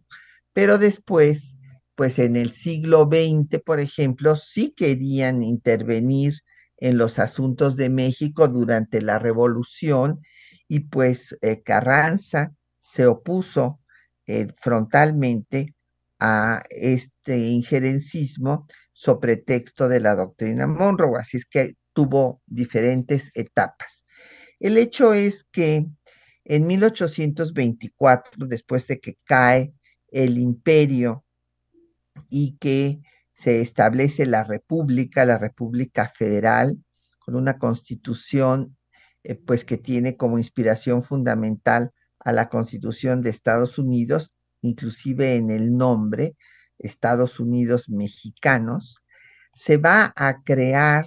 Pero 0.53 0.79
después, 0.79 1.57
pues 1.94 2.18
en 2.18 2.37
el 2.37 2.53
siglo 2.53 3.09
XX, 3.11 3.61
por 3.64 3.81
ejemplo, 3.81 4.37
sí 4.37 4.72
querían 4.76 5.42
intervenir 5.42 6.35
en 6.79 6.96
los 6.96 7.18
asuntos 7.18 7.76
de 7.76 7.90
México 7.90 8.48
durante 8.48 9.03
la 9.03 9.18
revolución 9.18 10.20
y 10.66 10.81
pues 10.81 11.37
eh, 11.42 11.62
Carranza 11.62 12.55
se 12.79 13.07
opuso 13.07 13.81
eh, 14.26 14.48
frontalmente 14.61 15.74
a 16.18 16.62
este 16.70 17.38
injerencismo 17.38 18.66
sobre 19.00 19.38
texto 19.38 19.88
de 19.88 19.98
la 19.98 20.14
doctrina 20.14 20.66
Monroe, 20.66 21.18
así 21.18 21.38
es 21.38 21.46
que 21.46 21.74
tuvo 21.94 22.42
diferentes 22.44 23.30
etapas. 23.32 24.04
El 24.58 24.76
hecho 24.76 25.14
es 25.14 25.44
que 25.44 25.86
en 26.44 26.66
1824, 26.66 28.46
después 28.46 28.86
de 28.88 29.00
que 29.00 29.16
cae 29.24 29.72
el 30.08 30.36
imperio 30.36 31.24
y 32.28 32.58
que 32.58 33.00
se 33.32 33.62
establece 33.62 34.26
la 34.26 34.44
república, 34.44 35.24
la 35.24 35.38
república 35.38 36.06
federal, 36.06 36.76
con 37.20 37.36
una 37.36 37.58
constitución 37.58 38.76
eh, 39.22 39.34
pues 39.34 39.64
que 39.64 39.78
tiene 39.78 40.18
como 40.18 40.36
inspiración 40.36 41.02
fundamental 41.02 41.92
a 42.18 42.32
la 42.32 42.50
constitución 42.50 43.22
de 43.22 43.30
Estados 43.30 43.78
Unidos, 43.78 44.30
inclusive 44.60 45.36
en 45.36 45.50
el 45.50 45.74
nombre, 45.74 46.36
Estados 46.81 47.40
Unidos 47.40 47.88
Mexicanos, 47.88 48.97
se 49.55 49.77
va 49.77 50.12
a 50.16 50.43
crear 50.43 51.07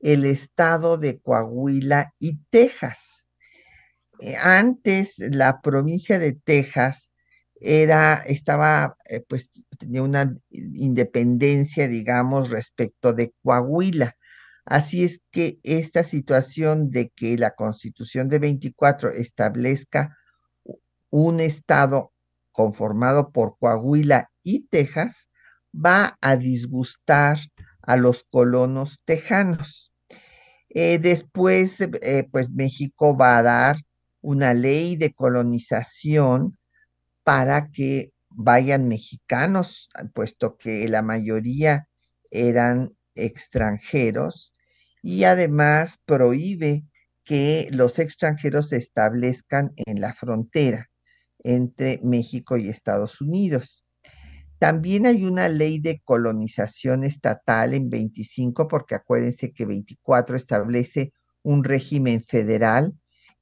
el 0.00 0.24
estado 0.24 0.98
de 0.98 1.18
Coahuila 1.18 2.12
y 2.18 2.38
Texas. 2.50 3.26
Eh, 4.20 4.36
antes 4.36 5.14
la 5.18 5.60
provincia 5.60 6.18
de 6.18 6.32
Texas 6.32 7.08
era, 7.60 8.22
estaba, 8.26 8.96
eh, 9.08 9.24
pues 9.26 9.48
tenía 9.78 10.02
una 10.02 10.36
independencia, 10.50 11.88
digamos, 11.88 12.50
respecto 12.50 13.12
de 13.12 13.32
Coahuila. 13.42 14.16
Así 14.64 15.04
es 15.04 15.20
que 15.30 15.58
esta 15.62 16.04
situación 16.04 16.90
de 16.90 17.10
que 17.10 17.36
la 17.36 17.54
constitución 17.54 18.28
de 18.28 18.38
24 18.38 19.10
establezca 19.10 20.16
un 21.10 21.40
estado 21.40 22.13
conformado 22.54 23.32
por 23.32 23.58
Coahuila 23.58 24.30
y 24.44 24.68
Texas, 24.68 25.28
va 25.74 26.16
a 26.20 26.36
disgustar 26.36 27.38
a 27.82 27.96
los 27.96 28.24
colonos 28.30 29.00
tejanos. 29.04 29.92
Eh, 30.68 30.98
después, 31.00 31.80
eh, 31.80 32.28
pues 32.30 32.50
México 32.50 33.16
va 33.16 33.38
a 33.38 33.42
dar 33.42 33.76
una 34.20 34.54
ley 34.54 34.96
de 34.96 35.12
colonización 35.12 36.56
para 37.24 37.72
que 37.72 38.12
vayan 38.30 38.86
mexicanos, 38.86 39.88
puesto 40.14 40.56
que 40.56 40.88
la 40.88 41.02
mayoría 41.02 41.88
eran 42.30 42.96
extranjeros, 43.16 44.54
y 45.02 45.24
además 45.24 45.98
prohíbe 46.04 46.84
que 47.24 47.68
los 47.72 47.98
extranjeros 47.98 48.68
se 48.68 48.76
establezcan 48.76 49.72
en 49.86 50.00
la 50.00 50.14
frontera 50.14 50.88
entre 51.44 52.00
México 52.02 52.56
y 52.56 52.68
Estados 52.68 53.20
Unidos. 53.20 53.84
también 54.58 55.06
hay 55.06 55.24
una 55.24 55.48
ley 55.48 55.78
de 55.80 56.00
colonización 56.04 57.04
estatal 57.04 57.74
en 57.74 57.90
25, 57.90 58.68
porque 58.68 58.94
acuérdense 58.94 59.52
que 59.52 59.66
24 59.66 60.36
establece 60.36 61.12
un 61.42 61.64
régimen 61.64 62.24
federal 62.24 62.94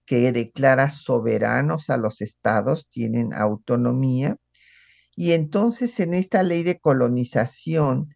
que 0.05 0.33
declara 0.33 0.91
soberanos 0.91 1.91
a 1.91 1.97
los 1.97 2.21
estados, 2.23 2.89
tienen 2.91 3.33
autonomía. 3.35 4.37
Y 5.17 5.33
entonces 5.33 6.01
en 6.01 6.15
esta 6.15 6.43
ley 6.43 6.65
de 6.65 6.81
colonización 6.81 8.15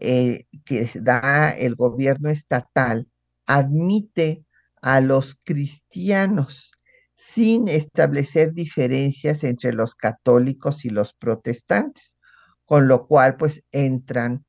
eh, 0.00 0.46
que 0.64 0.90
da 0.94 1.50
el 1.50 1.74
gobierno 1.76 2.30
estatal, 2.30 3.08
admite 3.46 4.44
a 4.80 5.00
los 5.02 5.38
cristianos 5.44 6.72
sin 7.20 7.68
establecer 7.68 8.54
diferencias 8.54 9.44
entre 9.44 9.72
los 9.72 9.94
católicos 9.94 10.84
y 10.84 10.90
los 10.90 11.12
protestantes, 11.12 12.16
con 12.64 12.88
lo 12.88 13.06
cual 13.06 13.36
pues 13.36 13.62
entran 13.72 14.44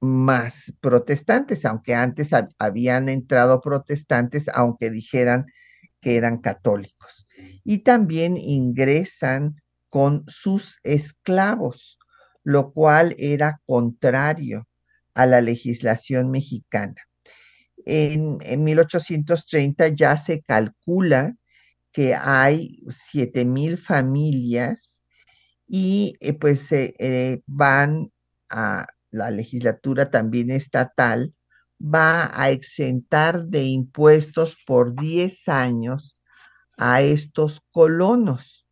más 0.00 0.72
protestantes, 0.80 1.64
aunque 1.64 1.94
antes 1.94 2.30
habían 2.58 3.08
entrado 3.08 3.60
protestantes, 3.60 4.48
aunque 4.54 4.90
dijeran 4.90 5.46
que 6.00 6.16
eran 6.16 6.38
católicos. 6.38 7.26
Y 7.64 7.78
también 7.78 8.36
ingresan 8.36 9.56
con 9.88 10.24
sus 10.28 10.78
esclavos, 10.84 11.98
lo 12.44 12.72
cual 12.72 13.16
era 13.18 13.60
contrario 13.66 14.68
a 15.14 15.26
la 15.26 15.40
legislación 15.40 16.30
mexicana. 16.30 16.94
En, 17.84 18.38
1830 18.62 19.88
ya 19.88 20.16
se 20.16 20.42
calcula 20.42 21.34
que 21.96 22.14
hay 22.14 22.84
7,000 22.90 23.78
familias 23.78 25.00
y 25.66 26.14
eh, 26.20 26.34
pues 26.34 26.70
eh, 26.70 27.42
van 27.46 28.12
a 28.50 28.86
la 29.10 29.30
legislatura 29.30 30.10
también 30.10 30.50
estatal, 30.50 31.32
va 31.80 32.30
a 32.38 32.50
exentar 32.50 33.46
de 33.46 33.62
impuestos 33.62 34.58
por 34.66 34.94
10 34.94 35.48
años 35.48 36.18
a 36.76 37.00
estos 37.00 37.62
colonos 37.70 38.66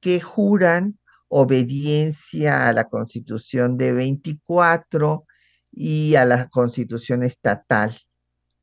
que 0.00 0.20
juran 0.20 0.98
obediencia 1.28 2.66
a 2.66 2.72
la 2.72 2.88
constitución 2.88 3.76
de 3.76 3.92
24 3.92 5.26
y 5.70 6.16
a 6.16 6.24
la 6.24 6.48
constitución 6.48 7.22
estatal 7.22 7.96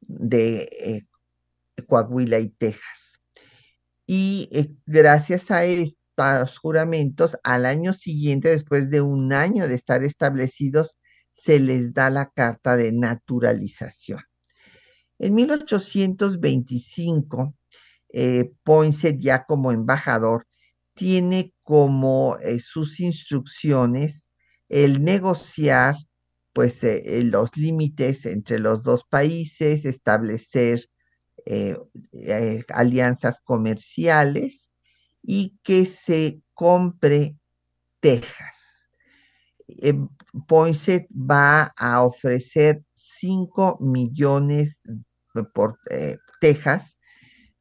de 0.02 0.64
eh, 0.70 1.06
Coahuila 1.88 2.40
y 2.40 2.50
Texas. 2.50 3.09
Y 4.12 4.50
eh, 4.52 4.72
gracias 4.88 5.52
a 5.52 5.66
estos 5.66 6.58
juramentos, 6.58 7.38
al 7.44 7.68
año 7.68 7.94
siguiente, 7.94 8.50
después 8.50 8.90
de 8.90 9.02
un 9.02 9.34
año 9.34 9.68
de 9.68 9.76
estar 9.76 10.04
establecidos, 10.04 10.98
se 11.32 11.60
les 11.60 11.94
da 11.94 12.10
la 12.10 12.32
carta 12.32 12.76
de 12.76 12.92
naturalización. 12.92 14.22
En 15.20 15.36
1825, 15.36 17.54
eh, 18.12 18.52
ya 19.20 19.46
como 19.46 19.72
embajador, 19.72 20.48
tiene 20.96 21.54
como 21.62 22.36
eh, 22.42 22.60
sus 22.62 23.00
instrucciones 23.00 24.32
el 24.70 25.04
negociar 25.04 25.96
pues 26.54 26.84
eh, 26.84 27.22
los 27.26 27.56
límites 27.58 28.26
entre 28.26 28.58
los 28.58 28.82
dos 28.82 29.04
países, 29.08 29.86
establecer 29.86 30.90
alianzas 32.74 33.42
comerciales 33.42 34.72
y 35.24 35.58
que 35.64 35.86
se 35.86 36.42
compre 36.54 37.36
Texas. 38.00 38.90
Eh, 39.68 39.94
Poinsett 40.48 41.08
va 41.12 41.74
a 41.78 42.04
ofrecer 42.04 42.84
5 42.94 43.80
millones 43.82 44.80
por 45.54 45.78
eh, 45.90 46.18
Texas 46.42 46.98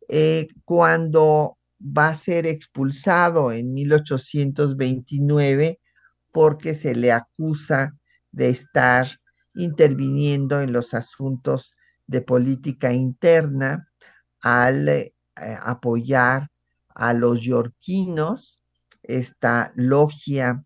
eh, 0.08 0.48
cuando 0.64 1.58
va 1.80 2.08
a 2.08 2.14
ser 2.14 2.46
expulsado 2.46 3.52
en 3.52 3.74
1829 3.74 5.80
porque 6.32 6.74
se 6.74 6.94
le 6.94 7.12
acusa 7.12 7.94
de 8.32 8.48
estar 8.48 9.06
interviniendo 9.54 10.60
en 10.60 10.72
los 10.72 10.94
asuntos 10.94 11.74
de 12.08 12.20
política 12.20 12.92
interna 12.92 13.88
al 14.40 15.12
apoyar 15.62 16.50
a 16.98 17.12
los 17.12 17.42
yorquinos, 17.42 18.60
esta 19.04 19.72
logia 19.76 20.64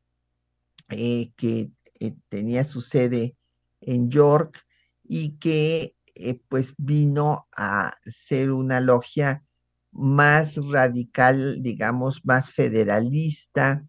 eh, 0.89 1.31
que 1.37 1.71
eh, 2.01 2.15
tenía 2.29 2.65
su 2.65 2.81
sede 2.81 3.37
en 3.81 4.11
York 4.11 4.65
y 5.05 5.37
que 5.39 5.95
eh, 6.15 6.41
pues 6.49 6.75
vino 6.79 7.47
a 7.57 7.95
ser 8.05 8.51
una 8.51 8.81
logia 8.81 9.45
más 9.91 10.57
radical, 10.57 11.63
digamos, 11.63 12.25
más 12.25 12.51
federalista 12.51 13.85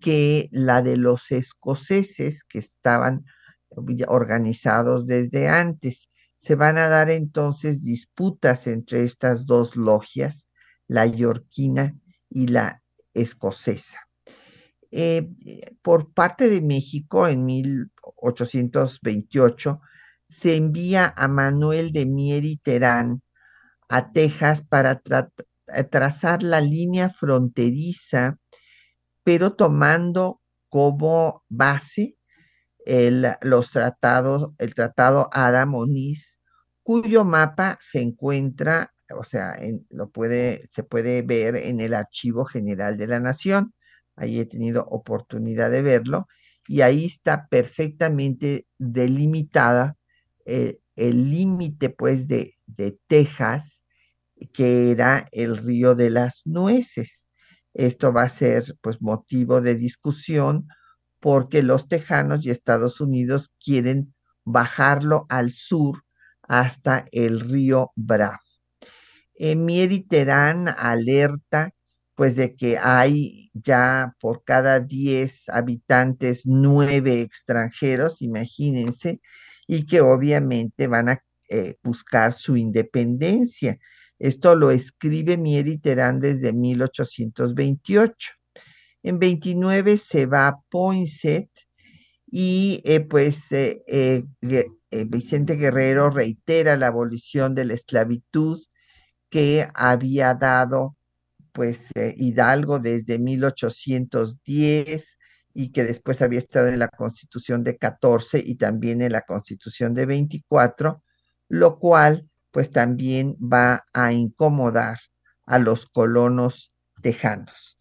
que 0.00 0.48
la 0.52 0.82
de 0.82 0.96
los 0.96 1.30
escoceses 1.30 2.44
que 2.44 2.58
estaban 2.58 3.24
organizados 4.06 5.06
desde 5.06 5.48
antes. 5.48 6.07
Se 6.38 6.54
van 6.54 6.78
a 6.78 6.88
dar 6.88 7.10
entonces 7.10 7.82
disputas 7.82 8.66
entre 8.66 9.04
estas 9.04 9.44
dos 9.46 9.76
logias, 9.76 10.46
la 10.86 11.06
yorquina 11.06 11.96
y 12.30 12.46
la 12.48 12.82
escocesa. 13.14 14.08
Eh, 14.90 15.30
por 15.82 16.14
parte 16.14 16.48
de 16.48 16.62
México 16.62 17.28
en 17.28 17.44
1828 17.44 19.82
se 20.28 20.56
envía 20.56 21.12
a 21.16 21.28
Manuel 21.28 21.92
de 21.92 22.06
Mier 22.06 22.46
y 22.46 22.56
Terán 22.56 23.22
a 23.88 24.12
Texas 24.12 24.62
para 24.62 25.02
eh, 25.66 25.84
trazar 25.84 26.42
la 26.42 26.60
línea 26.60 27.10
fronteriza, 27.10 28.38
pero 29.24 29.54
tomando 29.54 30.40
como 30.68 31.44
base 31.48 32.17
el, 32.88 33.26
los 33.42 33.70
tratados, 33.70 34.52
el 34.58 34.74
tratado 34.74 35.28
Ada-Moniz, 35.32 36.38
cuyo 36.82 37.24
mapa 37.24 37.78
se 37.80 38.00
encuentra, 38.00 38.94
o 39.16 39.24
sea, 39.24 39.58
lo 39.90 40.10
puede, 40.10 40.66
se 40.68 40.82
puede 40.84 41.22
ver 41.22 41.56
en 41.56 41.80
el 41.80 41.94
Archivo 41.94 42.44
General 42.44 42.96
de 42.96 43.06
la 43.06 43.20
Nación 43.20 43.74
ahí 44.18 44.40
he 44.40 44.46
tenido 44.46 44.84
oportunidad 44.84 45.70
de 45.70 45.82
verlo, 45.82 46.26
y 46.66 46.82
ahí 46.82 47.06
está 47.06 47.48
perfectamente 47.48 48.66
delimitada 48.78 49.96
eh, 50.44 50.80
el 50.96 51.30
límite 51.30 51.90
pues 51.90 52.28
de, 52.28 52.54
de 52.66 52.98
Texas, 53.06 53.84
que 54.52 54.90
era 54.90 55.26
el 55.32 55.56
río 55.56 55.94
de 55.94 56.10
las 56.10 56.42
nueces. 56.44 57.28
Esto 57.74 58.12
va 58.12 58.22
a 58.24 58.28
ser 58.28 58.76
pues 58.82 59.00
motivo 59.00 59.60
de 59.60 59.76
discusión 59.76 60.68
porque 61.20 61.62
los 61.62 61.88
tejanos 61.88 62.44
y 62.46 62.50
Estados 62.50 63.00
Unidos 63.00 63.52
quieren 63.62 64.14
bajarlo 64.44 65.26
al 65.28 65.52
sur 65.52 66.04
hasta 66.42 67.04
el 67.12 67.40
río 67.40 67.92
Bravo. 67.96 68.38
En 69.34 69.66
Terán 70.08 70.68
alerta 70.68 71.70
pues 72.14 72.34
de 72.34 72.56
que 72.56 72.78
hay 72.78 73.50
ya 73.54 74.14
por 74.20 74.42
cada 74.42 74.80
10 74.80 75.48
habitantes 75.50 76.42
nueve 76.46 77.20
extranjeros, 77.20 78.22
imagínense, 78.22 79.20
y 79.68 79.86
que 79.86 80.00
obviamente 80.00 80.88
van 80.88 81.10
a 81.10 81.22
eh, 81.48 81.76
buscar 81.84 82.32
su 82.32 82.56
independencia. 82.56 83.78
Esto 84.18 84.56
lo 84.56 84.72
escribe 84.72 85.36
Mieri 85.36 85.78
Terán 85.78 86.18
desde 86.18 86.52
1828. 86.52 88.37
En 89.08 89.18
29 89.18 89.96
se 89.96 90.26
va 90.26 90.60
Poinsett 90.68 91.48
y 92.26 92.82
eh, 92.84 93.00
pues 93.00 93.50
eh, 93.52 94.24
Vicente 95.06 95.56
Guerrero 95.56 96.10
reitera 96.10 96.76
la 96.76 96.88
abolición 96.88 97.54
de 97.54 97.64
la 97.64 97.72
esclavitud 97.72 98.62
que 99.30 99.66
había 99.72 100.34
dado 100.34 100.94
pues 101.52 101.86
eh, 101.94 102.12
Hidalgo 102.18 102.80
desde 102.80 103.18
1810 103.18 105.18
y 105.54 105.72
que 105.72 105.84
después 105.84 106.20
había 106.20 106.40
estado 106.40 106.68
en 106.68 106.78
la 106.78 106.88
Constitución 106.88 107.64
de 107.64 107.78
14 107.78 108.42
y 108.44 108.56
también 108.56 109.00
en 109.00 109.12
la 109.12 109.22
Constitución 109.22 109.94
de 109.94 110.04
24, 110.04 111.02
lo 111.48 111.78
cual 111.78 112.28
pues 112.50 112.70
también 112.70 113.38
va 113.40 113.86
a 113.94 114.12
incomodar 114.12 114.98
a 115.46 115.58
los 115.58 115.86
colonos 115.86 116.74
tejanos. 117.00 117.77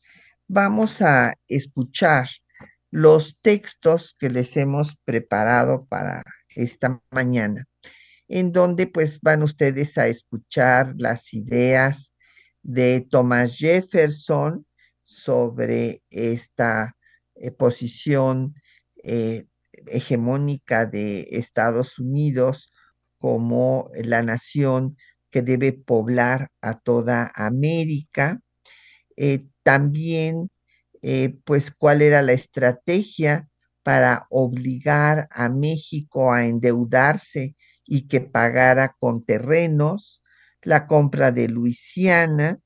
Vamos 0.50 1.02
a 1.02 1.34
escuchar 1.50 2.30
los 2.90 3.38
textos 3.42 4.16
que 4.18 4.30
les 4.30 4.56
hemos 4.56 4.96
preparado 5.04 5.86
para 5.88 6.24
esta 6.56 7.02
mañana, 7.12 7.66
en 8.30 8.54
donde 8.54 8.88
pues 8.88 9.20
van 9.22 9.44
ustedes 9.44 9.98
a 9.98 10.08
escuchar 10.08 10.94
las 10.98 11.34
ideas 11.34 12.14
de 12.64 13.02
Thomas 13.10 13.58
Jefferson 13.58 14.66
sobre 15.04 16.02
esta 16.10 16.96
eh, 17.36 17.52
posición 17.52 18.56
eh, 19.04 19.48
hegemónica 19.88 20.86
de 20.86 21.28
Estados 21.32 22.00
Unidos 22.00 22.72
como 23.18 23.90
la 23.96 24.24
nación 24.24 24.96
que 25.30 25.42
debe 25.42 25.74
poblar 25.74 26.52
a 26.62 26.80
toda 26.80 27.34
América. 27.36 28.40
También, 29.64 30.50
pues, 31.46 31.72
cuál 31.72 32.02
era 32.02 32.22
la 32.22 32.34
estrategia 32.34 33.50
para 33.84 34.28
obligar 34.30 35.28
a 35.32 35.50
México 35.50 36.34
a 36.34 36.46
endeudarse 36.46 37.56
y 37.86 38.08
que 38.08 38.22
pagara 38.22 38.96
con 39.00 39.24
terrenos, 39.26 40.22
la 40.62 40.88
compra 40.88 41.32
de 41.32 41.48
Luisiana 41.48 42.60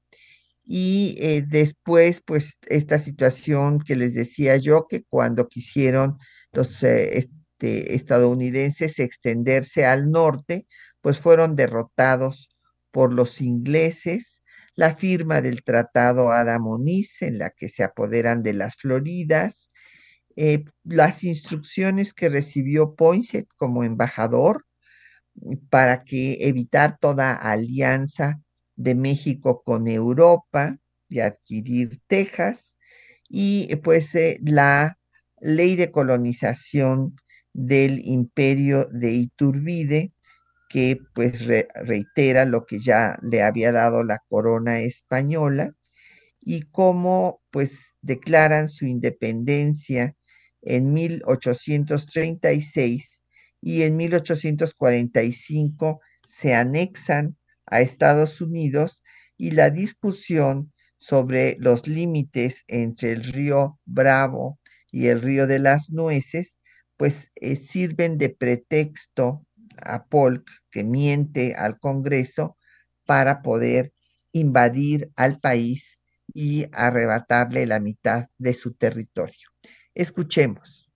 y 0.65 1.17
eh, 1.19 1.43
después, 1.45 2.21
pues, 2.25 2.57
esta 2.67 2.99
situación 2.99 3.79
que 3.79 3.95
les 3.95 4.13
decía 4.13 4.57
yo, 4.57 4.87
que 4.87 5.03
cuando 5.03 5.47
quisieron 5.47 6.17
los 6.53 6.81
eh, 6.83 7.17
este, 7.19 7.93
estadounidenses 7.95 8.99
extenderse 8.99 9.85
al 9.85 10.11
norte, 10.11 10.67
pues 11.01 11.19
fueron 11.19 11.55
derrotados 11.55 12.49
por 12.91 13.13
los 13.13 13.41
ingleses, 13.41 14.40
la 14.75 14.95
firma 14.95 15.41
del 15.41 15.63
Tratado 15.63 16.31
Adamonis, 16.31 17.21
en 17.21 17.39
la 17.39 17.51
que 17.51 17.69
se 17.69 17.83
apoderan 17.83 18.43
de 18.43 18.53
las 18.53 18.75
Floridas, 18.75 19.69
eh, 20.35 20.65
las 20.83 21.23
instrucciones 21.23 22.13
que 22.13 22.29
recibió 22.29 22.95
Poinsett 22.95 23.47
como 23.57 23.83
embajador 23.83 24.65
para 25.69 26.03
que 26.03 26.47
evitar 26.47 26.97
toda 26.99 27.33
alianza 27.33 28.41
de 28.75 28.95
México 28.95 29.63
con 29.63 29.87
Europa 29.87 30.77
y 31.09 31.19
adquirir 31.19 31.99
Texas. 32.07 32.77
Y 33.29 33.75
pues 33.77 34.15
eh, 34.15 34.39
la 34.43 34.97
ley 35.39 35.75
de 35.75 35.91
colonización 35.91 37.15
del 37.53 37.99
imperio 38.05 38.85
de 38.85 39.11
Iturbide 39.13 40.13
que 40.71 40.97
pues 41.13 41.45
reitera 41.45 42.45
lo 42.45 42.65
que 42.65 42.79
ya 42.79 43.17
le 43.21 43.43
había 43.43 43.71
dado 43.71 44.03
la 44.03 44.19
corona 44.29 44.79
española 44.79 45.73
y 46.41 46.63
cómo 46.71 47.41
pues 47.51 47.71
declaran 48.01 48.69
su 48.69 48.85
independencia 48.85 50.15
en 50.61 50.93
1836 50.93 53.23
y 53.61 53.83
en 53.83 53.97
1845 53.97 56.01
se 56.27 56.55
anexan 56.55 57.37
a 57.65 57.81
Estados 57.81 58.41
Unidos 58.41 59.01
y 59.37 59.51
la 59.51 59.69
discusión 59.69 60.73
sobre 60.97 61.55
los 61.59 61.87
límites 61.87 62.63
entre 62.67 63.11
el 63.11 63.23
río 63.23 63.79
Bravo 63.85 64.59
y 64.91 65.07
el 65.07 65.21
río 65.21 65.47
de 65.47 65.59
las 65.59 65.89
Nueces, 65.89 66.57
pues 66.97 67.31
eh, 67.35 67.55
sirven 67.55 68.17
de 68.17 68.29
pretexto 68.29 69.45
a 69.77 70.05
Polk, 70.05 70.49
que 70.71 70.83
miente 70.83 71.55
al 71.55 71.79
Congreso, 71.79 72.57
para 73.05 73.41
poder 73.41 73.93
invadir 74.31 75.11
al 75.15 75.39
país 75.39 75.99
y 76.33 76.65
arrebatarle 76.71 77.65
la 77.65 77.79
mitad 77.79 78.27
de 78.37 78.53
su 78.53 78.73
territorio. 78.73 79.49
Escuchemos. 79.93 80.89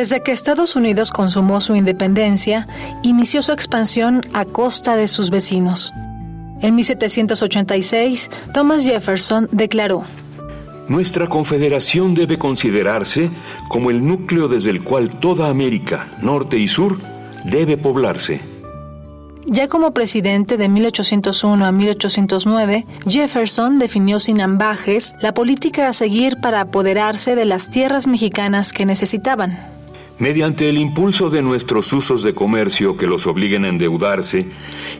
Desde 0.00 0.22
que 0.22 0.32
Estados 0.32 0.76
Unidos 0.76 1.10
consumó 1.10 1.60
su 1.60 1.76
independencia, 1.76 2.66
inició 3.02 3.42
su 3.42 3.52
expansión 3.52 4.22
a 4.32 4.46
costa 4.46 4.96
de 4.96 5.06
sus 5.06 5.28
vecinos. 5.28 5.92
En 6.62 6.74
1786, 6.74 8.30
Thomas 8.52 8.84
Jefferson 8.84 9.48
declaró, 9.50 10.04
Nuestra 10.88 11.26
confederación 11.26 12.14
debe 12.14 12.36
considerarse 12.36 13.30
como 13.68 13.90
el 13.90 14.06
núcleo 14.06 14.48
desde 14.48 14.70
el 14.70 14.82
cual 14.82 15.20
toda 15.20 15.48
América, 15.48 16.08
norte 16.20 16.58
y 16.58 16.68
sur, 16.68 16.98
debe 17.44 17.76
poblarse. 17.76 18.40
Ya 19.46 19.68
como 19.68 19.92
presidente 19.92 20.56
de 20.56 20.68
1801 20.68 21.64
a 21.64 21.72
1809, 21.72 22.86
Jefferson 23.08 23.78
definió 23.78 24.20
sin 24.20 24.40
ambajes 24.40 25.14
la 25.20 25.32
política 25.32 25.88
a 25.88 25.92
seguir 25.92 26.36
para 26.40 26.60
apoderarse 26.60 27.34
de 27.34 27.46
las 27.46 27.70
tierras 27.70 28.06
mexicanas 28.06 28.72
que 28.72 28.84
necesitaban. 28.84 29.58
Mediante 30.20 30.68
el 30.68 30.78
impulso 30.78 31.30
de 31.30 31.42
nuestros 31.42 31.92
usos 31.92 32.22
de 32.22 32.34
comercio 32.34 32.96
que 32.96 33.06
los 33.06 33.26
obliguen 33.26 33.64
a 33.64 33.68
endeudarse, 33.68 34.46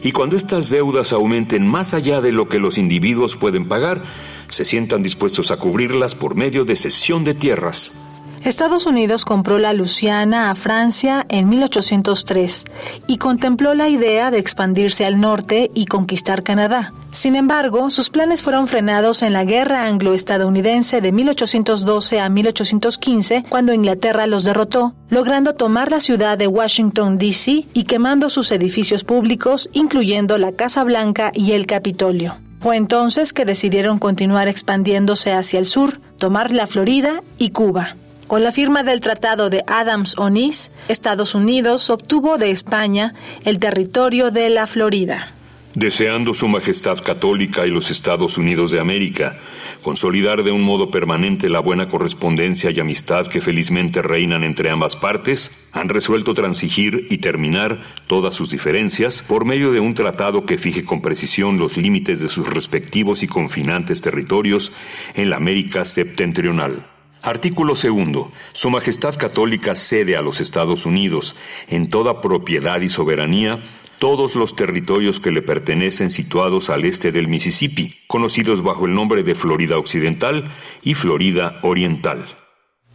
y 0.01 0.11
cuando 0.11 0.35
estas 0.35 0.69
deudas 0.69 1.13
aumenten 1.13 1.65
más 1.65 1.93
allá 1.93 2.21
de 2.21 2.31
lo 2.31 2.49
que 2.49 2.59
los 2.59 2.77
individuos 2.77 3.35
pueden 3.35 3.67
pagar, 3.67 4.03
se 4.47 4.65
sientan 4.65 5.03
dispuestos 5.03 5.51
a 5.51 5.57
cubrirlas 5.57 6.15
por 6.15 6.35
medio 6.35 6.65
de 6.65 6.75
cesión 6.75 7.23
de 7.23 7.35
tierras 7.35 8.10
Estados 8.43 8.87
Unidos 8.87 9.23
compró 9.23 9.59
la 9.59 9.71
Luciana 9.71 10.49
a 10.49 10.55
Francia 10.55 11.27
en 11.29 11.47
1803 11.47 12.65
y 13.05 13.17
contempló 13.19 13.75
la 13.75 13.87
idea 13.87 14.31
de 14.31 14.39
expandirse 14.39 15.05
al 15.05 15.19
norte 15.19 15.69
y 15.75 15.85
conquistar 15.85 16.41
Canadá. 16.41 16.91
Sin 17.11 17.35
embargo, 17.35 17.91
sus 17.91 18.09
planes 18.09 18.41
fueron 18.41 18.67
frenados 18.67 19.21
en 19.21 19.33
la 19.33 19.45
Guerra 19.45 19.85
Anglo-Estadounidense 19.85 21.01
de 21.01 21.11
1812 21.11 22.19
a 22.19 22.29
1815, 22.29 23.43
cuando 23.47 23.73
Inglaterra 23.73 24.25
los 24.25 24.43
derrotó, 24.43 24.95
logrando 25.09 25.53
tomar 25.53 25.91
la 25.91 25.99
ciudad 25.99 26.35
de 26.35 26.47
Washington, 26.47 27.19
D.C. 27.19 27.67
y 27.73 27.83
quemando 27.83 28.29
sus 28.29 28.51
edificios 28.51 29.03
públicos, 29.03 29.69
incluyendo 29.71 30.39
la 30.39 30.53
Casa 30.53 30.83
Blanca 30.83 31.31
y 31.35 31.51
el 31.51 31.67
Capitolio. 31.67 32.39
Fue 32.59 32.75
entonces 32.75 33.33
que 33.33 33.45
decidieron 33.45 33.99
continuar 33.99 34.47
expandiéndose 34.47 35.31
hacia 35.31 35.59
el 35.59 35.65
sur, 35.65 35.99
tomar 36.17 36.51
la 36.51 36.65
Florida 36.65 37.21
y 37.37 37.49
Cuba. 37.49 37.95
Con 38.31 38.43
la 38.43 38.53
firma 38.53 38.83
del 38.83 39.01
Tratado 39.01 39.49
de 39.49 39.61
Adams-Onís, 39.67 40.71
Estados 40.87 41.35
Unidos 41.35 41.89
obtuvo 41.89 42.37
de 42.37 42.51
España 42.51 43.13
el 43.43 43.59
territorio 43.59 44.31
de 44.31 44.49
la 44.49 44.67
Florida. 44.67 45.33
Deseando 45.75 46.33
Su 46.33 46.47
Majestad 46.47 46.99
Católica 46.99 47.67
y 47.67 47.71
los 47.71 47.91
Estados 47.91 48.37
Unidos 48.37 48.71
de 48.71 48.79
América 48.79 49.35
consolidar 49.83 50.43
de 50.43 50.51
un 50.53 50.61
modo 50.61 50.91
permanente 50.91 51.49
la 51.49 51.59
buena 51.59 51.89
correspondencia 51.89 52.71
y 52.71 52.79
amistad 52.79 53.27
que 53.27 53.41
felizmente 53.41 54.01
reinan 54.01 54.45
entre 54.45 54.69
ambas 54.69 54.95
partes, 54.95 55.67
han 55.73 55.89
resuelto 55.89 56.33
transigir 56.33 57.07
y 57.09 57.17
terminar 57.17 57.81
todas 58.07 58.33
sus 58.33 58.49
diferencias 58.49 59.23
por 59.23 59.43
medio 59.43 59.73
de 59.73 59.81
un 59.81 59.93
tratado 59.93 60.45
que 60.45 60.57
fije 60.57 60.85
con 60.85 61.01
precisión 61.01 61.57
los 61.57 61.75
límites 61.75 62.21
de 62.21 62.29
sus 62.29 62.47
respectivos 62.47 63.23
y 63.23 63.27
confinantes 63.27 63.99
territorios 63.99 64.71
en 65.15 65.29
la 65.29 65.35
América 65.35 65.83
septentrional. 65.83 66.90
Artículo 67.21 67.75
segundo. 67.75 68.31
Su 68.53 68.71
Majestad 68.71 69.15
Católica 69.15 69.75
cede 69.75 70.17
a 70.17 70.21
los 70.21 70.41
Estados 70.41 70.85
Unidos, 70.87 71.35
en 71.67 71.89
toda 71.89 72.19
propiedad 72.19 72.81
y 72.81 72.89
soberanía, 72.89 73.61
todos 73.99 74.35
los 74.35 74.55
territorios 74.55 75.19
que 75.19 75.29
le 75.29 75.43
pertenecen 75.43 76.09
situados 76.09 76.71
al 76.71 76.85
este 76.85 77.11
del 77.11 77.27
Mississippi, 77.27 77.99
conocidos 78.07 78.63
bajo 78.63 78.87
el 78.87 78.93
nombre 78.93 79.21
de 79.21 79.35
Florida 79.35 79.77
Occidental 79.77 80.45
y 80.81 80.95
Florida 80.95 81.57
Oriental. 81.61 82.25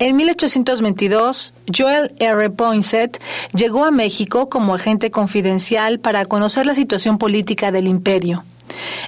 En 0.00 0.16
1822, 0.16 1.54
Joel 1.74 2.12
R. 2.18 2.50
Poinsett 2.50 3.22
llegó 3.54 3.84
a 3.84 3.92
México 3.92 4.48
como 4.48 4.74
agente 4.74 5.12
confidencial 5.12 6.00
para 6.00 6.26
conocer 6.26 6.66
la 6.66 6.74
situación 6.74 7.18
política 7.18 7.70
del 7.70 7.86
imperio. 7.86 8.44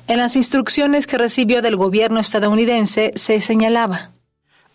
En 0.06 0.18
las 0.18 0.36
instrucciones 0.36 1.08
que 1.08 1.18
recibió 1.18 1.60
del 1.60 1.74
gobierno 1.74 2.20
estadounidense 2.20 3.12
se 3.16 3.40
señalaba 3.40 4.12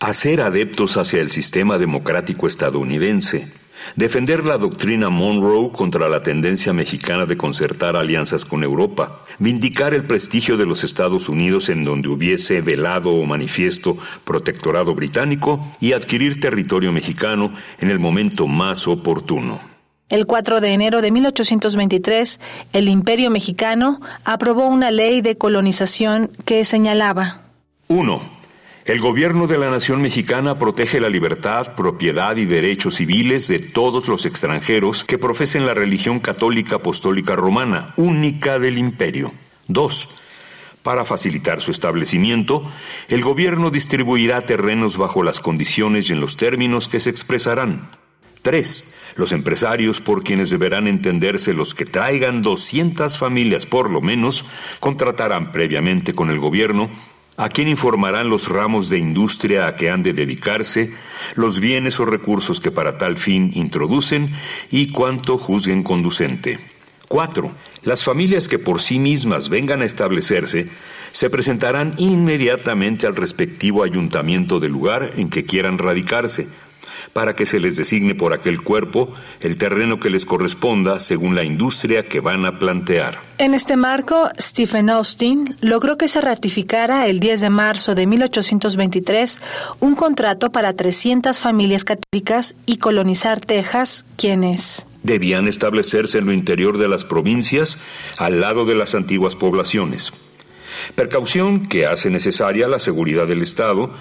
hacer 0.04 0.42
adeptos 0.42 0.98
hacia 0.98 1.22
el 1.22 1.32
sistema 1.32 1.78
democrático 1.78 2.46
estadounidense, 2.46 3.48
defender 3.96 4.46
la 4.46 4.58
doctrina 4.58 5.10
Monroe 5.10 5.72
contra 5.72 6.10
la 6.10 6.22
tendencia 6.22 6.74
mexicana 6.74 7.26
de 7.26 7.38
concertar 7.38 7.96
alianzas 7.96 8.44
con 8.44 8.66
Europa, 8.66 9.22
vindicar 9.40 9.94
el 9.94 10.06
prestigio 10.06 10.58
de 10.58 10.66
los 10.66 10.84
Estados 10.84 11.30
Unidos 11.30 11.70
en 11.70 11.86
donde 11.86 12.10
hubiese 12.10 12.60
velado 12.60 13.12
o 13.12 13.26
manifiesto 13.26 13.98
protectorado 14.26 14.94
británico 14.94 15.66
y 15.80 15.94
adquirir 15.94 16.42
territorio 16.42 16.92
mexicano 16.92 17.54
en 17.80 17.90
el 17.90 18.00
momento 18.00 18.46
más 18.46 18.90
oportuno. 18.90 19.62
El 20.10 20.26
4 20.26 20.60
de 20.60 20.74
enero 20.74 21.02
de 21.02 21.12
1823, 21.12 22.42
el 22.74 22.90
Imperio 22.90 23.30
mexicano 23.32 24.02
aprobó 24.26 24.68
una 24.68 24.92
ley 24.92 25.22
de 25.22 25.38
colonización 25.38 26.30
que 26.44 26.66
señalaba 26.66 27.42
1 27.88 28.43
el 28.86 29.00
gobierno 29.00 29.48
de 29.48 29.58
la 29.58 29.70
nación 29.70 30.02
mexicana 30.02 30.60
protege 30.60 31.00
la 31.00 31.08
libertad, 31.08 31.74
propiedad 31.74 32.36
y 32.36 32.46
derechos 32.46 32.96
civiles 32.96 33.48
de 33.48 33.60
todos 33.60 34.10
los 34.10 34.26
extranjeros 34.26 35.06
que 35.06 35.18
profesen 35.18 35.66
la 35.66 35.74
religión 35.74 36.20
católica 36.20 36.76
apostólica 36.76 37.38
romana, 37.38 37.92
única 37.96 38.60
del 38.60 38.78
imperio. 38.78 39.32
2. 39.70 40.10
Para 40.84 41.06
facilitar 41.06 41.62
su 41.62 41.72
establecimiento, 41.72 42.70
el 43.08 43.24
gobierno 43.24 43.70
distribuirá 43.70 44.46
terrenos 44.46 44.98
bajo 44.98 45.24
las 45.24 45.40
condiciones 45.40 46.10
y 46.10 46.14
en 46.14 46.20
los 46.20 46.36
términos 46.36 46.90
que 46.90 47.00
se 47.00 47.10
expresarán. 47.10 47.90
3. 48.42 48.96
Los 49.16 49.32
empresarios 49.32 50.02
por 50.02 50.26
quienes 50.26 50.50
deberán 50.50 50.88
entenderse 50.88 51.54
los 51.54 51.74
que 51.74 51.86
traigan 51.86 52.42
200 52.42 53.18
familias 53.18 53.66
por 53.66 53.90
lo 53.90 54.02
menos, 54.02 54.44
contratarán 54.82 55.54
previamente 55.54 56.14
con 56.14 56.30
el 56.30 56.40
gobierno 56.40 56.90
a 57.36 57.50
quien 57.50 57.68
informarán 57.68 58.30
los 58.30 58.48
ramos 58.48 58.90
de 58.90 59.00
industria 59.00 59.68
a 59.68 59.76
que 59.76 59.90
han 59.90 60.02
de 60.02 60.14
dedicarse, 60.14 60.94
los 61.36 61.60
bienes 61.60 62.00
o 62.00 62.06
recursos 62.06 62.60
que 62.60 62.72
para 62.72 62.98
tal 62.98 63.18
fin 63.18 63.52
introducen 63.56 64.30
y 64.70 64.92
cuánto 64.92 65.38
juzguen 65.38 65.84
conducente. 65.84 66.60
4. 67.08 67.52
Las 67.84 68.04
familias 68.04 68.48
que 68.48 68.60
por 68.60 68.82
sí 68.82 69.00
mismas 69.00 69.50
vengan 69.50 69.82
a 69.82 69.86
establecerse 69.86 70.68
se 71.12 71.30
presentarán 71.30 71.94
inmediatamente 71.98 73.06
al 73.06 73.16
respectivo 73.16 73.84
ayuntamiento 73.84 74.60
del 74.60 74.72
lugar 74.72 75.12
en 75.18 75.30
que 75.30 75.46
quieran 75.46 75.78
radicarse, 75.78 76.48
para 77.14 77.36
que 77.36 77.46
se 77.46 77.60
les 77.60 77.78
designe 77.78 78.16
por 78.16 78.34
aquel 78.34 78.62
cuerpo 78.62 79.10
el 79.40 79.58
terreno 79.58 80.00
que 80.00 80.10
les 80.10 80.26
corresponda 80.26 81.00
según 81.00 81.36
la 81.36 81.44
industria 81.44 82.04
que 82.04 82.20
van 82.20 82.46
a 82.46 82.60
plantear. 82.60 83.20
En 83.38 83.54
este 83.54 83.78
marco, 83.78 84.30
Stephen 84.40 84.90
Austin 84.90 85.56
logró 85.62 85.98
que 85.98 86.08
se 86.08 86.22
ratificara 86.22 87.08
el 87.08 87.20
10 87.20 87.42
de 87.42 87.50
marzo 87.50 87.96
de 87.96 88.08
1823 88.08 89.42
un 89.80 89.96
contrato 89.96 90.52
para 90.52 90.74
300 90.74 91.40
familias 91.40 91.84
católicas 91.84 92.56
y 92.66 92.78
colonizar 92.78 93.40
Texas, 93.40 94.06
quienes 94.18 94.86
debían 95.04 95.48
establecerse 95.48 96.18
en 96.18 96.26
lo 96.26 96.34
interior 96.34 96.78
de 96.78 96.88
las 96.88 97.04
provincias 97.04 97.78
al 98.18 98.40
lado 98.40 98.66
de 98.66 98.76
las 98.76 98.96
antiguas 98.96 99.36
poblaciones. 99.36 100.14
Precaución 100.96 101.68
que 101.68 101.86
hace 101.86 102.10
necesaria 102.10 102.68
la 102.68 102.80
seguridad 102.80 103.28
del 103.28 103.42
Estado, 103.42 103.92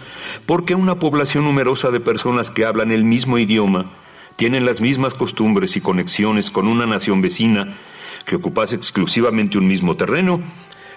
porque 0.47 0.75
una 0.75 0.99
población 0.99 1.45
numerosa 1.45 1.91
de 1.91 2.01
personas 2.01 2.51
que 2.51 2.65
hablan 2.65 2.91
el 2.91 3.05
mismo 3.05 3.39
idioma, 3.39 3.93
tienen 4.37 4.65
las 4.65 4.81
mismas 4.81 5.15
costumbres 5.15 5.77
y 5.77 5.81
conexiones 5.81 6.51
con 6.51 6.67
una 6.67 6.87
nación 6.87 7.23
vecina 7.23 7.77
que 8.25 8.37
ocupase 8.37 8.77
exclusivamente 8.77 9.59
un 9.59 9.67
mismo 9.67 9.97
terreno, 9.97 10.41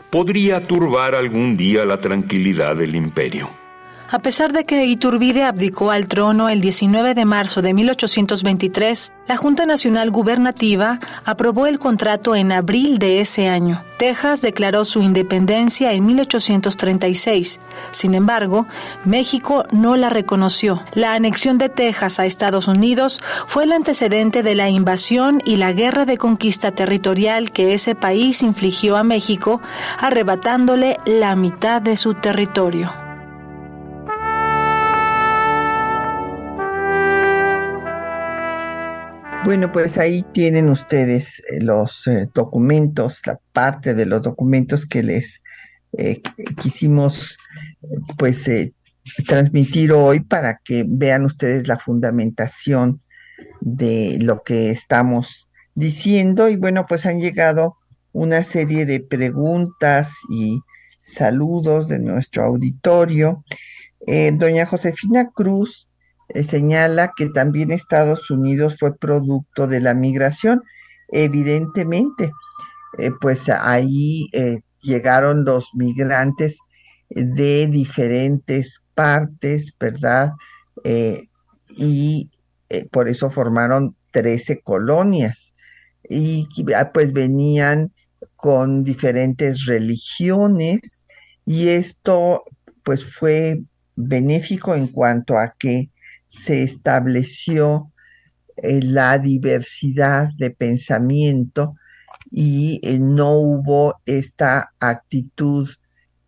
podría 0.10 0.62
turbar 0.62 1.16
algún 1.16 1.58
día 1.58 1.86
la 1.86 1.98
tranquilidad 1.98 2.76
del 2.76 2.96
imperio. 2.96 3.65
A 4.12 4.20
pesar 4.20 4.54
de 4.54 4.66
que 4.66 4.86
Iturbide 4.86 5.44
abdicó 5.44 5.90
al 5.90 6.08
trono 6.08 6.48
el 6.48 6.62
19 6.62 7.16
de 7.16 7.26
marzo 7.26 7.64
de 7.64 7.74
1823, 7.74 9.14
la 9.28 9.36
Junta 9.36 9.66
Nacional 9.66 10.12
Gubernativa 10.12 11.00
aprobó 11.26 11.66
el 11.66 11.80
contrato 11.80 12.36
en 12.36 12.52
abril 12.52 13.00
de 13.00 13.20
ese 13.20 13.50
año. 13.50 13.84
Texas 13.98 14.42
declaró 14.42 14.86
su 14.86 15.02
independencia 15.02 15.92
en 15.94 16.06
1836. 16.06 17.60
Sin 17.90 18.14
embargo, 18.14 18.68
México 19.06 19.64
no 19.72 19.98
la 19.98 20.10
reconoció. 20.10 20.84
La 20.94 21.16
anexión 21.16 21.58
de 21.58 21.70
Texas 21.70 22.20
a 22.20 22.28
Estados 22.28 22.68
Unidos 22.68 23.22
fue 23.48 23.64
el 23.64 23.72
antecedente 23.72 24.44
de 24.44 24.54
la 24.54 24.70
invasión 24.70 25.42
y 25.46 25.56
la 25.56 25.74
guerra 25.74 26.06
de 26.06 26.20
conquista 26.20 26.72
territorial 26.72 27.52
que 27.52 27.74
ese 27.74 27.96
país 27.96 28.44
infligió 28.44 28.98
a 28.98 29.04
México, 29.04 29.62
arrebatándole 29.98 31.00
la 31.06 31.36
mitad 31.36 31.82
de 31.82 31.98
su 31.98 32.14
territorio. 32.14 33.05
Bueno, 39.46 39.72
pues 39.72 40.00
ahí 40.00 40.26
tienen 40.34 40.70
ustedes 40.70 41.40
eh, 41.52 41.62
los 41.62 42.08
eh, 42.08 42.28
documentos, 42.34 43.22
la 43.28 43.40
parte 43.54 43.94
de 43.94 44.08
los 44.08 44.24
documentos 44.24 44.88
que 44.88 45.04
les 45.04 45.44
eh, 45.96 46.24
quisimos 46.60 47.38
pues 48.18 48.50
transmitir 49.28 49.92
hoy 49.92 50.22
para 50.22 50.62
que 50.64 50.84
vean 50.88 51.26
ustedes 51.26 51.68
la 51.68 51.78
fundamentación 51.78 53.02
de 53.62 54.18
lo 54.20 54.42
que 54.42 54.72
estamos 54.72 55.48
diciendo 55.76 56.50
y 56.50 56.56
bueno, 56.56 56.88
pues 56.88 57.06
han 57.06 57.20
llegado 57.20 57.78
una 58.14 58.44
serie 58.44 58.88
de 58.88 59.00
preguntas 59.00 60.12
y 60.28 60.60
saludos 61.02 61.88
de 61.88 62.00
nuestro 62.00 62.46
auditorio. 62.46 63.46
doña 64.08 64.66
Josefina 64.66 65.30
Cruz 65.30 65.88
eh, 66.30 66.44
señala 66.44 67.12
que 67.16 67.30
también 67.30 67.72
Estados 67.72 68.30
Unidos 68.32 68.78
fue 68.80 68.98
producto 68.98 69.68
de 69.68 69.80
la 69.80 69.94
migración. 69.94 70.64
Evidentemente, 71.10 72.32
eh, 72.98 73.12
pues 73.22 73.50
ahí 73.50 74.28
eh, 74.34 74.62
llegaron 74.82 75.46
los 75.46 75.70
migrantes 75.74 76.58
de 77.10 77.68
diferentes 77.68 78.84
partes, 78.94 79.74
¿verdad? 79.80 80.32
y 81.78 82.30
por 82.92 83.10
eso 83.10 83.30
formaron 83.32 83.96
13 84.12 84.62
colonias. 84.62 85.54
Y 86.08 86.48
ah, 86.76 86.92
pues 86.94 87.14
venían 87.14 87.92
con 88.36 88.84
diferentes 88.84 89.66
religiones 89.66 91.06
y 91.46 91.70
esto 91.70 92.44
pues 92.84 93.04
fue 93.04 93.64
benéfico 93.96 94.76
en 94.76 94.88
cuanto 94.88 95.38
a 95.38 95.56
que 95.58 95.90
se 96.28 96.64
estableció 96.64 97.92
eh, 98.58 98.82
la 98.82 99.18
diversidad 99.20 100.30
de 100.38 100.52
pensamiento 100.52 101.76
y 102.32 102.80
eh, 102.84 103.00
no 103.00 103.34
hubo 103.34 104.02
esta 104.06 104.72
actitud 104.80 105.70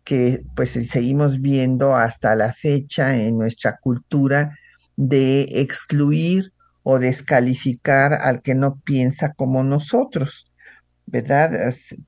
que 0.04 0.42
pues 0.56 0.70
seguimos 0.70 1.40
viendo 1.40 1.94
hasta 1.94 2.34
la 2.34 2.52
fecha 2.52 3.16
en 3.16 3.38
nuestra 3.38 3.76
cultura 3.78 4.56
de 4.96 5.42
excluir 5.60 6.52
o 6.82 6.98
descalificar 6.98 8.14
al 8.14 8.42
que 8.42 8.54
no 8.54 8.80
piensa 8.80 9.34
como 9.34 9.62
nosotros, 9.62 10.50
¿verdad? 11.06 11.50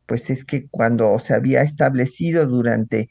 Pues 0.06 0.30
es 0.30 0.44
que 0.44 0.66
cuando 0.68 1.18
se 1.18 1.34
había 1.34 1.62
establecido 1.62 2.46
durante 2.46 3.10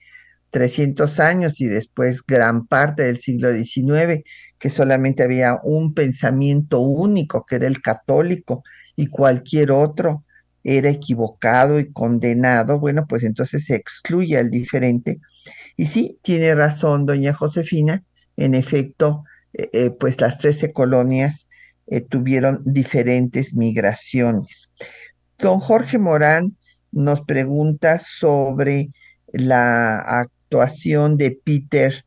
300 0.50 1.20
años 1.20 1.62
y 1.62 1.68
después 1.68 2.24
gran 2.26 2.66
parte 2.66 3.04
del 3.04 3.20
siglo 3.20 3.54
XIX 3.54 4.24
que 4.60 4.70
solamente 4.70 5.24
había 5.24 5.60
un 5.64 5.94
pensamiento 5.94 6.80
único, 6.82 7.46
que 7.46 7.56
era 7.56 7.68
el 7.68 7.82
católico, 7.82 8.64
y 8.96 9.08
cualquier 9.08 9.72
otro 9.72 10.24
era 10.64 10.90
equivocado 10.90 11.80
y 11.80 11.92
condenado, 11.92 12.80
bueno, 12.80 13.06
pues 13.08 13.24
entonces 13.24 13.66
se 13.66 13.76
excluye 13.76 14.38
al 14.38 14.50
diferente. 14.50 15.20
Y 15.78 15.88
sí, 15.88 16.20
tiene 16.22 16.54
razón 16.54 17.06
doña 17.06 17.34
Josefina, 17.34 18.04
en 18.36 18.54
efecto, 18.54 19.24
eh, 19.54 19.70
eh, 19.74 19.90
pues 19.92 20.20
las 20.22 20.38
trece 20.38 20.74
colonias 20.74 21.48
eh, 21.88 22.02
tuvieron 22.02 22.62
diferentes 22.66 23.54
migraciones. 23.54 24.70
Don 25.38 25.60
Jorge 25.60 25.98
Morán 25.98 26.58
nos 26.92 27.22
pregunta 27.22 28.00
sobre 28.00 28.90
la 29.32 30.00
actuación 30.00 31.18
de 31.18 31.40
Peter 31.44 32.06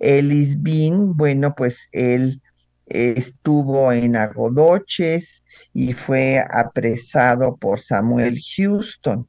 Ellis 0.00 0.60
Bean, 0.62 1.16
bueno, 1.16 1.54
pues 1.54 1.88
él 1.92 2.40
estuvo 2.86 3.92
en 3.92 4.16
Agodoches 4.16 5.42
y 5.72 5.92
fue 5.92 6.44
apresado 6.50 7.56
por 7.56 7.80
Samuel 7.80 8.40
Houston. 8.56 9.28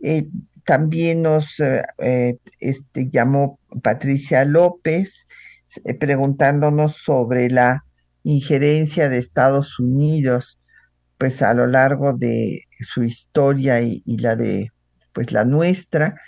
Eh, 0.00 0.28
también 0.64 1.22
nos 1.22 1.58
eh, 1.60 1.82
eh, 1.98 2.36
este, 2.60 3.08
llamó 3.10 3.58
Patricia 3.82 4.44
López 4.44 5.26
preguntándonos 5.98 6.96
sobre 6.96 7.50
la 7.50 7.84
injerencia 8.22 9.08
de 9.08 9.18
Estados 9.18 9.78
Unidos, 9.78 10.58
pues 11.18 11.42
a 11.42 11.52
lo 11.52 11.66
largo 11.66 12.12
de 12.12 12.62
su 12.80 13.02
historia 13.02 13.80
y, 13.80 14.02
y 14.06 14.18
la 14.18 14.36
de 14.36 14.70
pues 15.12 15.32
la 15.32 15.44
nuestra, 15.44 16.20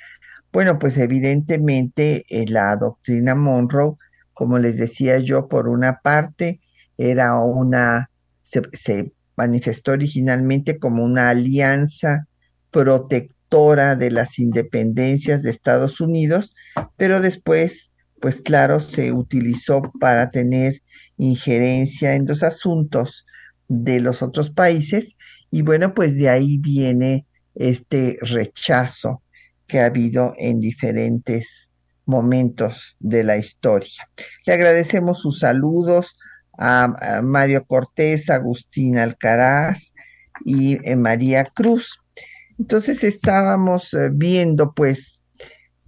bueno, 0.57 0.79
pues 0.79 0.97
evidentemente 0.97 2.25
eh, 2.31 2.47
la 2.49 2.75
doctrina 2.77 3.35
Monroe, 3.35 3.97
como 4.33 4.59
les 4.59 4.79
decía 4.79 5.19
yo, 5.19 5.49
por 5.49 5.69
una 5.69 6.01
parte 6.01 6.63
era 6.97 7.39
una, 7.41 8.09
se, 8.41 9.13
manifestó 9.37 9.93
originalmente 9.93 10.79
como 10.79 11.05
una 11.05 11.29
alianza 11.29 12.27
protectora 12.71 13.97
de 13.97 14.11
las 14.11 14.39
independencias 14.39 15.43
de 15.43 15.51
Estados 15.51 16.01
Unidos, 16.01 16.55
pero 16.97 17.21
después, 17.21 17.91
pues 18.23 18.41
claro, 18.41 18.81
se 18.81 19.13
utilizó 19.13 19.83
para 20.01 20.31
tener 20.31 20.81
injerencia 21.19 22.15
en 22.15 22.25
los 22.25 22.43
asuntos 22.43 23.27
de 23.69 24.01
los 24.01 24.23
otros 24.23 24.49
países 24.49 25.17
y 25.51 25.61
bueno, 25.61 25.93
pues 25.93 26.17
de 26.17 26.31
ahí 26.31 26.57
viene 26.57 27.27
este 27.55 28.17
rechazo 28.23 29.21
que 29.67 29.81
ha 29.81 29.87
habido 29.87 30.35
en 30.37 30.61
diferentes 30.61 31.71
momentos 32.05 32.97
de 33.01 33.25
la 33.25 33.37
historia. 33.37 34.09
Le 34.47 34.53
agradecemos 34.53 35.21
sus 35.21 35.41
saludos 35.41 36.17
a, 36.59 37.21
Mario 37.23 37.65
Cortés, 37.67 38.31
Agustín 38.31 38.99
Alcaraz 38.99 39.93
y 40.45 40.79
eh, 40.89 40.97
María 40.97 41.45
Cruz. 41.45 41.99
Entonces 42.59 43.05
estábamos 43.05 43.93
eh, 43.93 44.11
viendo 44.13 44.73
pues 44.73 45.21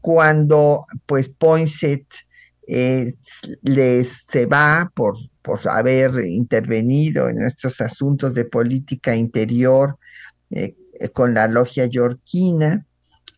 cuando 0.00 0.82
pues 1.06 1.28
Poinsett 1.28 2.06
les 3.62 4.26
se 4.30 4.44
va 4.44 4.92
por, 4.94 5.16
por 5.42 5.60
haber 5.70 6.20
intervenido 6.26 7.30
en 7.30 7.36
nuestros 7.36 7.80
asuntos 7.80 8.34
de 8.34 8.44
política 8.44 9.16
interior 9.16 9.98
eh, 10.50 10.76
con 11.12 11.32
la 11.32 11.46
logia 11.46 11.86
yorquina, 11.86 12.86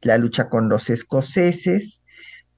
la 0.02 0.18
lucha 0.18 0.48
con 0.48 0.68
los 0.68 0.90
escoceses, 0.90 2.02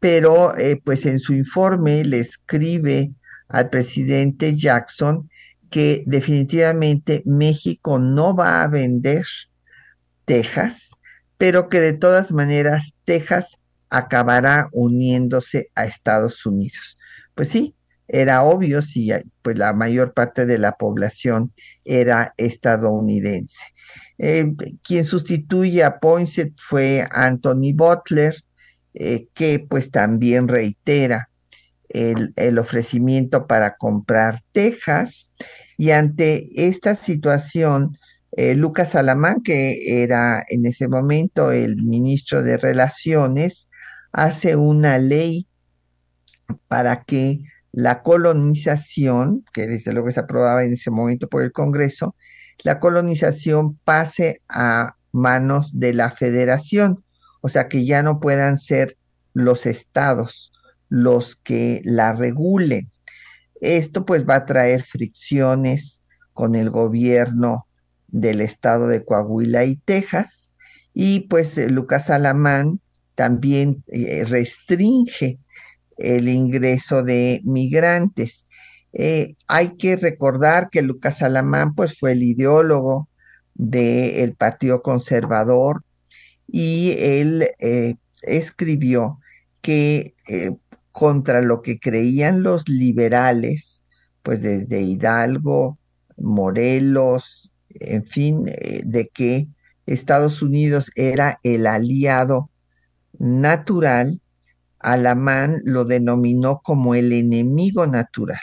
pero 0.01 0.57
eh, 0.57 0.81
pues 0.83 1.07
en 1.07 1.21
su 1.21 1.33
informe 1.35 2.05
le 2.05 2.21
escribe 2.21 3.13
al 3.49 3.71
presidente 3.71 4.57
Jackson 4.57 5.31
que 5.71 6.05
definitivamente 6.07 7.23
México 7.25 7.99
no 7.99 8.35
va 8.35 8.63
a 8.63 8.69
vender 8.69 9.25
Texas, 10.25 10.91
pero 11.39 11.69
que 11.69 11.81
de 11.81 11.95
todas 11.95 12.31
maneras 12.33 12.95
Texas 13.05 13.59
acabará 13.91 14.69
uniéndose 14.73 15.71
a 15.75 15.85
Estados 15.85 16.47
Unidos. 16.47 16.99
Pues 17.35 17.49
sí, 17.49 17.75
era 18.09 18.43
obvio 18.43 18.83
si 18.83 19.11
pues 19.41 19.57
la 19.57 19.73
mayor 19.73 20.13
parte 20.13 20.47
de 20.47 20.59
la 20.59 20.73
población 20.73 21.53
era 21.85 22.35
estadounidense. 22.37 23.63
Eh, 24.25 24.55
quien 24.85 25.05
sustituye 25.05 25.83
a 25.83 25.99
Poinsett 25.99 26.53
fue 26.57 27.05
Anthony 27.11 27.75
Butler, 27.75 28.37
eh, 28.95 29.27
que 29.35 29.59
pues 29.59 29.91
también 29.91 30.47
reitera 30.47 31.29
el, 31.89 32.59
ofrecimiento 32.61 33.49
para 33.49 33.75
comprar 33.77 34.45
Texas. 34.53 35.29
Y 35.77 35.91
ante 35.91 36.49
esta 36.55 36.95
situación, 36.95 37.99
eh, 38.37 38.55
Lucas 38.55 38.95
Alamán, 38.95 39.43
que 39.43 40.05
era 40.05 40.45
en 40.49 40.67
ese 40.67 40.87
momento 40.87 41.51
el 41.51 41.83
ministro 41.83 42.45
de 42.45 42.59
Relaciones, 42.59 43.67
hace 44.13 44.55
una 44.55 44.99
ley 44.99 45.49
para 46.69 47.03
que 47.03 47.41
la 47.73 48.03
colonización, 48.05 49.45
que 49.53 49.67
desde 49.67 49.93
luego 49.93 50.13
se 50.13 50.21
aprobaba 50.21 50.63
en 50.63 50.75
ese 50.75 50.93
momento 50.93 51.27
por 51.29 51.43
el 51.43 51.51
Congreso, 51.51 52.15
la 52.63 52.79
colonización 52.81 53.79
pase 53.85 54.41
a 54.49 54.97
manos 55.13 55.71
de 55.79 55.95
la 55.95 56.11
federación, 56.11 57.05
o 57.41 57.49
sea 57.49 57.69
que 57.69 57.85
ya 57.85 58.03
no 58.03 58.21
puedan 58.21 58.59
ser 58.59 58.97
los 59.35 59.67
estados 59.67 60.53
los 60.89 61.37
que 61.37 61.81
la 61.85 62.13
regulen. 62.13 62.91
Esto 63.63 64.05
pues 64.05 64.29
va 64.29 64.37
a 64.37 64.45
traer 64.45 64.83
fricciones 64.83 66.03
con 66.35 66.55
el 66.55 66.69
gobierno 66.69 67.67
del 68.09 68.43
estado 68.43 68.89
de 68.89 69.03
Coahuila 69.03 69.65
y 69.65 69.77
Texas 69.77 70.51
y 70.93 71.21
pues 71.21 71.57
Lucas 71.71 72.11
Alamán 72.11 72.81
también 73.15 73.83
eh, 73.89 74.25
restringe 74.25 75.39
el 75.97 76.29
ingreso 76.29 77.03
de 77.03 77.41
migrantes. 77.45 78.45
Eh, 78.93 79.35
hay 79.47 79.77
que 79.77 79.97
recordar 79.97 80.69
que 80.71 80.83
Lucas 80.83 81.23
Alamán 81.23 81.75
pues, 81.75 81.99
fue 81.99 82.13
el 82.13 82.23
ideólogo 82.23 83.09
del 83.55 84.35
Partido 84.35 84.83
Conservador 84.83 85.85
y 86.47 86.95
él 86.99 87.49
eh, 87.59 87.95
escribió 88.23 89.19
que 89.61 90.15
contra 90.91 91.41
lo 91.41 91.63
que 91.63 91.79
creían 91.79 92.43
los 92.43 92.69
liberales, 92.69 93.83
pues 94.23 94.43
desde 94.43 94.83
Hidalgo, 94.83 95.79
Morelos, 96.17 97.51
en 97.71 98.05
fin, 98.05 98.45
de 98.45 99.11
que 99.13 99.49
Estados 99.87 100.43
Unidos 100.43 100.91
era 100.95 101.41
el 101.43 101.67
aliado 101.67 102.51
natural, 103.19 104.21
Alamán 104.79 105.61
lo 105.65 105.85
denominó 105.85 106.61
como 106.63 106.95
el 106.95 107.13
enemigo 107.13 107.87
natural, 107.87 108.41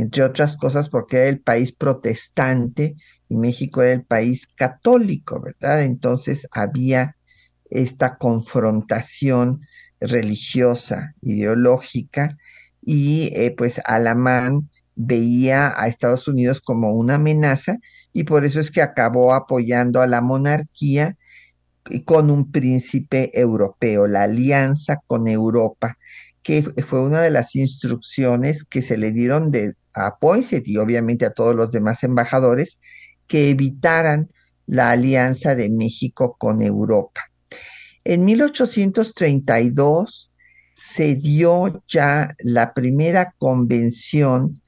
entre 0.00 0.22
otras 0.22 0.56
cosas 0.56 0.88
porque 0.88 1.18
era 1.18 1.28
el 1.28 1.40
país 1.40 1.72
protestante 1.72 2.94
y 3.28 3.36
México 3.36 3.82
era 3.82 3.92
el 3.92 4.04
país 4.04 4.46
católico, 4.46 5.40
¿verdad? 5.40 5.82
Entonces 5.82 6.46
había 6.52 7.16
esta 7.70 8.16
confrontación 8.16 9.62
religiosa, 10.00 11.14
ideológica, 11.20 12.36
y 12.80 13.32
eh, 13.34 13.54
pues 13.56 13.80
Alamán 13.84 14.70
veía 14.94 15.74
a 15.76 15.88
Estados 15.88 16.28
Unidos 16.28 16.60
como 16.60 16.92
una 16.92 17.16
amenaza 17.16 17.78
y 18.12 18.24
por 18.24 18.44
eso 18.44 18.60
es 18.60 18.70
que 18.70 18.82
acabó 18.82 19.34
apoyando 19.34 20.00
a 20.00 20.06
la 20.06 20.20
monarquía 20.20 21.16
con 22.04 22.30
un 22.30 22.50
príncipe 22.50 23.30
europeo, 23.38 24.06
la 24.06 24.24
alianza 24.24 24.98
con 25.06 25.26
Europa, 25.26 25.98
que 26.48 26.62
fue 26.62 27.02
una 27.02 27.20
de 27.20 27.30
las 27.30 27.54
instrucciones 27.56 28.64
que 28.64 28.80
se 28.80 28.96
le 28.96 29.12
dieron 29.12 29.52
a 29.92 30.16
Poinsett 30.16 30.66
y 30.66 30.78
obviamente 30.78 31.26
a 31.26 31.34
todos 31.34 31.54
los 31.54 31.70
demás 31.70 32.02
embajadores 32.04 32.78
que 33.26 33.50
evitaran 33.50 34.30
la 34.64 34.92
alianza 34.92 35.54
de 35.54 35.68
México 35.68 36.36
con 36.38 36.62
Europa. 36.62 37.20
En 38.02 38.24
1832 38.24 40.32
se 40.72 41.16
dio 41.16 41.84
ya 41.86 42.34
la 42.38 42.72
primera 42.72 43.34
convención 43.36 44.62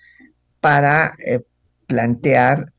para 0.60 1.14
eh, 1.26 1.40
plantear 1.86 2.74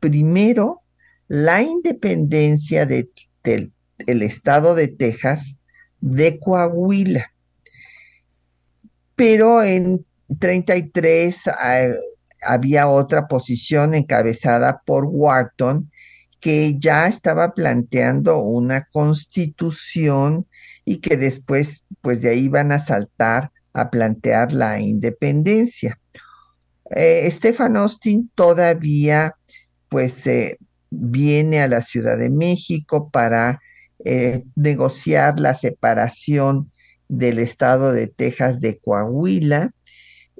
primero 0.00 0.80
la 1.28 1.62
independencia 1.62 2.84
de, 2.84 3.10
del 3.44 3.70
el 4.08 4.22
estado 4.22 4.74
de 4.74 4.88
Texas 4.88 5.54
de 6.00 6.40
Coahuila. 6.40 7.29
Pero 9.20 9.62
en 9.62 10.06
33 10.38 11.48
ah, 11.48 11.88
había 12.40 12.88
otra 12.88 13.28
posición 13.28 13.92
encabezada 13.92 14.80
por 14.86 15.04
Wharton 15.04 15.90
que 16.40 16.78
ya 16.78 17.06
estaba 17.06 17.52
planteando 17.52 18.38
una 18.38 18.86
constitución 18.90 20.46
y 20.86 21.00
que 21.00 21.18
después 21.18 21.84
pues 22.00 22.22
de 22.22 22.30
ahí 22.30 22.48
van 22.48 22.72
a 22.72 22.82
saltar 22.82 23.50
a 23.74 23.90
plantear 23.90 24.54
la 24.54 24.80
independencia. 24.80 26.00
Eh, 26.90 27.30
Stefan 27.30 27.76
Austin 27.76 28.30
todavía 28.34 29.34
pues 29.90 30.26
eh, 30.26 30.56
viene 30.88 31.60
a 31.60 31.68
la 31.68 31.82
Ciudad 31.82 32.16
de 32.16 32.30
México 32.30 33.10
para 33.10 33.60
eh, 34.02 34.44
negociar 34.56 35.38
la 35.38 35.52
separación 35.52 36.70
del 37.10 37.38
estado 37.38 37.92
de 37.92 38.06
Texas 38.06 38.60
de 38.60 38.78
Coahuila. 38.78 39.72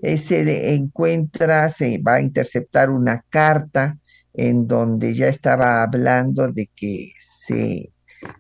Eh, 0.02 0.16
se 0.16 0.74
encuentra, 0.74 1.70
se 1.70 1.98
va 1.98 2.14
a 2.14 2.22
interceptar 2.22 2.90
una 2.90 3.24
carta 3.28 3.98
en 4.32 4.66
donde 4.66 5.14
ya 5.14 5.28
estaba 5.28 5.82
hablando 5.82 6.50
de 6.52 6.70
que 6.74 7.12
se 7.18 7.90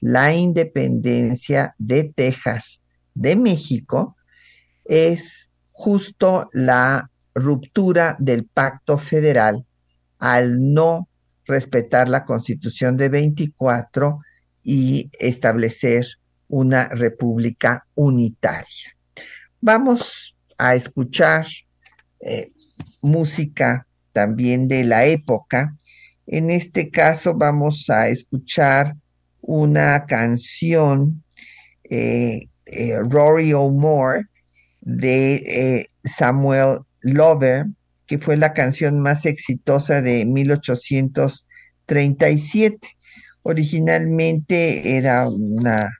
la 0.00 0.34
independencia 0.34 1.74
de 1.78 2.12
Texas 2.14 2.80
de 3.14 3.36
México 3.36 4.13
es 4.84 5.48
justo 5.72 6.48
la 6.52 7.10
ruptura 7.34 8.16
del 8.18 8.46
pacto 8.46 8.98
federal 8.98 9.64
al 10.18 10.72
no 10.72 11.08
respetar 11.46 12.08
la 12.08 12.24
constitución 12.24 12.96
de 12.96 13.08
24 13.08 14.20
y 14.62 15.10
establecer 15.18 16.06
una 16.48 16.86
república 16.86 17.86
unitaria. 17.94 18.96
Vamos 19.60 20.36
a 20.56 20.74
escuchar 20.74 21.46
eh, 22.20 22.52
música 23.00 23.86
también 24.12 24.68
de 24.68 24.84
la 24.84 25.04
época. 25.06 25.76
En 26.26 26.50
este 26.50 26.90
caso 26.90 27.34
vamos 27.34 27.90
a 27.90 28.08
escuchar 28.08 28.96
una 29.40 30.06
canción, 30.06 31.22
eh, 31.90 32.48
eh, 32.66 32.98
Rory 33.00 33.52
O'More, 33.52 34.26
de 34.84 35.86
Samuel 36.04 36.78
Lover, 37.00 37.66
que 38.06 38.18
fue 38.18 38.36
la 38.36 38.52
canción 38.52 39.00
más 39.00 39.26
exitosa 39.26 40.00
de 40.02 40.24
1837. 40.26 42.88
Originalmente 43.42 44.96
era 44.96 45.28
una 45.28 45.90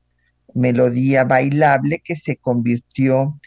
melodía 0.54 1.24
bailable 1.24 2.00
que 2.04 2.16
se 2.16 2.36
convirtió 2.36 3.38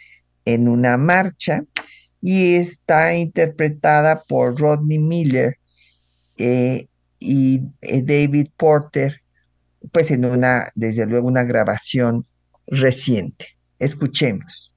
en 0.45 0.67
una 0.67 0.97
marcha 0.97 1.63
y 2.21 2.55
está 2.55 3.15
interpretada 3.15 4.23
por 4.23 4.59
Rodney 4.59 4.99
Miller 4.99 5.57
eh, 6.37 6.87
y 7.19 7.61
eh, 7.81 8.01
David 8.03 8.49
Porter, 8.57 9.21
pues 9.91 10.11
en 10.11 10.25
una, 10.25 10.71
desde 10.75 11.05
luego, 11.05 11.27
una 11.27 11.43
grabación 11.43 12.25
reciente. 12.67 13.57
Escuchemos. 13.79 14.71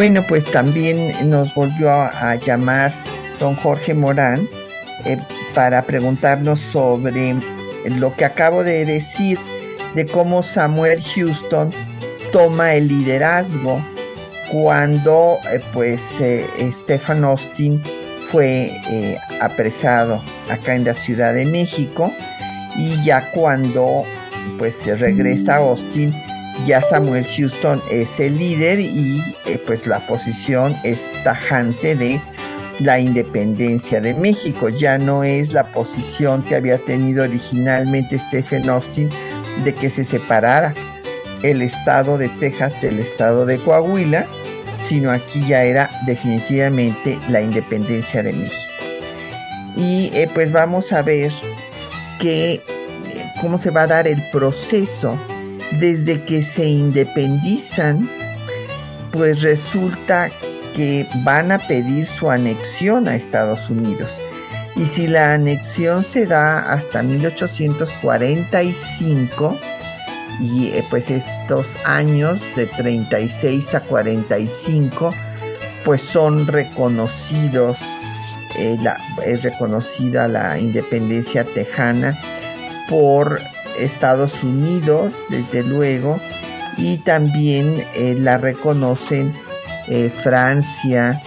Bueno, 0.00 0.24
pues 0.26 0.50
también 0.50 1.12
nos 1.28 1.54
volvió 1.54 1.90
a, 1.90 2.34
llamar 2.36 2.90
don 3.38 3.54
Jorge 3.56 3.92
Morán 3.92 4.48
eh, 5.04 5.18
para 5.54 5.82
preguntarnos 5.82 6.58
sobre 6.58 7.36
lo 7.84 8.16
que 8.16 8.24
acabo 8.24 8.64
de 8.64 8.86
decir 8.86 9.38
de 9.94 10.06
cómo 10.06 10.42
Samuel 10.42 11.02
Houston 11.02 11.74
toma 12.32 12.72
el 12.72 12.88
liderazgo 12.88 13.84
cuando 14.50 15.36
eh, 15.52 15.60
pues 15.74 16.02
eh, 16.18 16.46
Stephen 16.72 17.22
Austin 17.22 17.82
fue 18.30 18.72
apresado 19.42 20.24
acá 20.48 20.76
en 20.76 20.86
la 20.86 20.94
Ciudad 20.94 21.34
de 21.34 21.44
México 21.44 22.10
y 22.74 23.04
ya 23.04 23.30
cuando 23.32 24.04
pues 24.58 24.76
se 24.76 24.94
regresa 24.94 25.56
a 25.56 25.58
Austin 25.58 26.14
ya 26.66 26.82
Samuel 26.82 27.24
Houston 27.36 27.82
es 27.90 28.18
el 28.20 28.38
líder 28.38 28.80
y 28.80 29.22
eh, 29.46 29.62
pues 29.66 29.86
la 29.86 30.04
posición 30.06 30.76
es 30.84 31.06
tajante 31.24 31.94
de 31.94 32.20
la 32.80 32.98
independencia 32.98 34.00
de 34.00 34.14
México. 34.14 34.68
Ya 34.68 34.98
no 34.98 35.22
es 35.22 35.52
la 35.52 35.70
posición 35.72 36.42
que 36.44 36.56
había 36.56 36.78
tenido 36.78 37.24
originalmente 37.24 38.18
Stephen 38.18 38.68
Austin 38.68 39.08
de 39.64 39.74
que 39.74 39.90
se 39.90 40.04
separara 40.04 40.74
el 41.42 41.62
estado 41.62 42.18
de 42.18 42.28
Texas 42.40 42.72
del 42.82 42.98
estado 42.98 43.46
de 43.46 43.58
Coahuila, 43.58 44.26
sino 44.82 45.10
aquí 45.10 45.44
ya 45.46 45.62
era 45.62 45.90
definitivamente 46.06 47.18
la 47.28 47.40
independencia 47.40 48.22
de 48.22 48.32
México. 48.32 48.72
Y 49.76 50.10
eh, 50.14 50.28
pues 50.34 50.50
vamos 50.52 50.92
a 50.92 51.02
ver 51.02 51.32
que, 52.18 52.60
cómo 53.40 53.58
se 53.58 53.70
va 53.70 53.82
a 53.82 53.86
dar 53.86 54.08
el 54.08 54.22
proceso 54.30 55.18
desde 55.78 56.24
que 56.24 56.42
se 56.42 56.66
independizan, 56.66 58.08
pues 59.12 59.42
resulta 59.42 60.32
que 60.74 61.06
van 61.24 61.52
a 61.52 61.58
pedir 61.58 62.06
su 62.06 62.30
anexión 62.30 63.06
a 63.08 63.16
Estados 63.16 63.68
Unidos. 63.70 64.10
Y 64.76 64.86
si 64.86 65.08
la 65.08 65.34
anexión 65.34 66.04
se 66.04 66.24
da 66.26 66.72
hasta 66.72 67.02
1845, 67.02 69.58
y 70.40 70.68
eh, 70.68 70.84
pues 70.88 71.10
estos 71.10 71.76
años 71.84 72.40
de 72.56 72.64
36 72.66 73.74
a 73.74 73.80
45, 73.80 75.12
pues 75.84 76.00
son 76.00 76.46
reconocidos, 76.46 77.76
eh, 78.56 78.78
es 79.26 79.42
reconocida 79.42 80.28
la 80.28 80.56
independencia 80.58 81.44
tejana 81.44 82.18
por 82.88 83.40
Estados 83.78 84.42
Unidos, 84.42 85.12
desde 85.28 85.62
luego, 85.62 86.18
y 86.76 86.98
también 86.98 87.84
eh, 87.94 88.16
la 88.18 88.38
reconocen 88.38 89.34
eh, 89.88 90.10
Francia, 90.22 91.20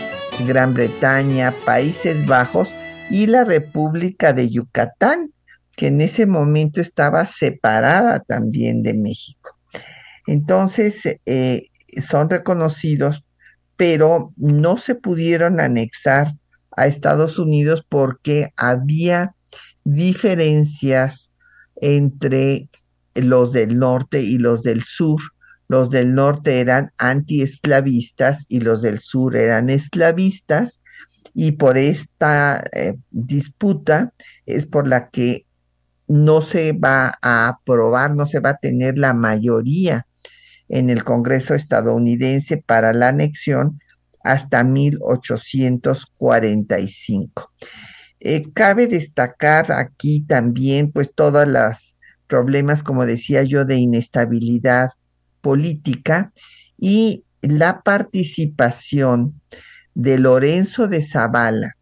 Gran 0.47 0.73
Bretaña, 0.73 1.53
Países 1.65 2.25
Bajos 2.25 2.73
y 3.09 3.27
la 3.27 3.43
República 3.43 4.33
de 4.33 4.49
Yucatán, 4.49 5.31
que 5.75 5.87
en 5.87 6.01
ese 6.01 6.25
momento 6.25 6.81
estaba 6.81 7.25
separada 7.25 8.19
también 8.19 8.83
de 8.83 8.93
México. 8.93 9.57
Entonces, 10.27 11.01
eh, 11.25 11.67
son 12.01 12.29
reconocidos, 12.29 13.23
pero 13.75 14.33
no 14.37 14.77
se 14.77 14.95
pudieron 14.95 15.59
anexar 15.59 16.33
a 16.75 16.87
Estados 16.87 17.37
Unidos 17.37 17.85
porque 17.87 18.53
había 18.55 19.35
diferencias 19.83 21.31
entre 21.75 22.69
los 23.15 23.51
del 23.51 23.79
norte 23.79 24.21
y 24.21 24.37
los 24.37 24.63
del 24.63 24.83
sur. 24.83 25.19
Los 25.67 25.89
del 25.89 26.13
norte 26.13 26.59
eran 26.59 26.91
antiesclavistas 26.97 28.45
y 28.47 28.59
los 28.59 28.81
del 28.81 28.99
sur 28.99 29.35
eran 29.35 29.69
esclavistas 29.69 30.79
y 31.33 31.53
por 31.53 31.77
esta 31.77 32.63
eh, 32.73 32.95
disputa 33.11 34.13
es 34.45 34.67
por 34.67 34.87
la 34.87 35.09
que 35.09 35.45
no 36.07 36.41
se 36.41 36.73
va 36.73 37.17
a 37.21 37.47
aprobar, 37.47 38.15
no 38.15 38.25
se 38.25 38.39
va 38.39 38.51
a 38.51 38.57
tener 38.57 38.97
la 38.97 39.13
mayoría 39.13 40.07
en 40.69 40.89
el 40.89 41.03
Congreso 41.03 41.55
estadounidense 41.55 42.55
para 42.57 42.93
la 42.93 43.09
anexión 43.09 43.81
hasta 44.23 44.63
1845. 44.63 47.51
Eh, 48.25 48.53
cabe 48.53 48.87
destacar 48.87 49.73
aquí 49.73 50.21
también 50.21 50.93
pues 50.93 51.11
todos 51.13 51.45
los 51.45 51.97
problemas, 52.27 52.81
como 52.81 53.05
decía 53.05 53.43
yo, 53.43 53.65
de 53.65 53.75
inestabilidad 53.75 54.91
política 55.41 56.31
y 56.79 57.25
la 57.41 57.81
participación 57.81 59.41
de 59.93 60.19
Lorenzo 60.19 60.87
de 60.87 61.03
Zavala, 61.03 61.75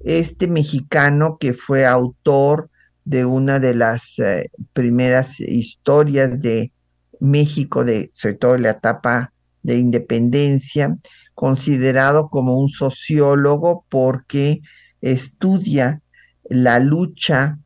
este 0.00 0.48
mexicano 0.48 1.38
que 1.38 1.54
fue 1.54 1.86
autor 1.86 2.68
de 3.04 3.24
una 3.24 3.60
de 3.60 3.76
las 3.76 4.18
eh, 4.18 4.50
primeras 4.72 5.38
historias 5.38 6.40
de 6.40 6.72
México, 7.20 7.84
de, 7.84 8.10
sobre 8.12 8.34
todo 8.34 8.58
la 8.58 8.70
etapa 8.70 9.32
de 9.62 9.78
independencia, 9.78 10.96
considerado 11.34 12.30
como 12.30 12.58
un 12.58 12.68
sociólogo 12.68 13.86
porque 13.88 14.60
estudia 15.02 16.00
la 16.44 16.78
lucha 16.78 17.58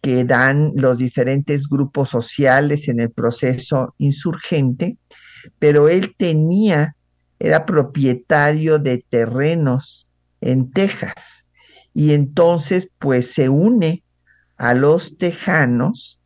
que 0.00 0.24
dan 0.24 0.72
los 0.76 0.98
diferentes 0.98 1.68
grupos 1.68 2.10
sociales 2.10 2.88
en 2.88 3.00
el 3.00 3.10
proceso 3.10 3.94
insurgente, 3.98 4.96
pero 5.58 5.88
él 5.88 6.14
tenía, 6.16 6.96
era 7.38 7.66
propietario 7.66 8.78
de 8.78 9.04
terrenos 9.08 10.06
en 10.40 10.70
Texas. 10.70 11.46
Y 11.94 12.12
entonces 12.12 12.88
pues 12.98 13.32
se 13.32 13.48
une 13.48 14.02
a 14.56 14.74
los 14.74 15.18
tejanos 15.18 16.20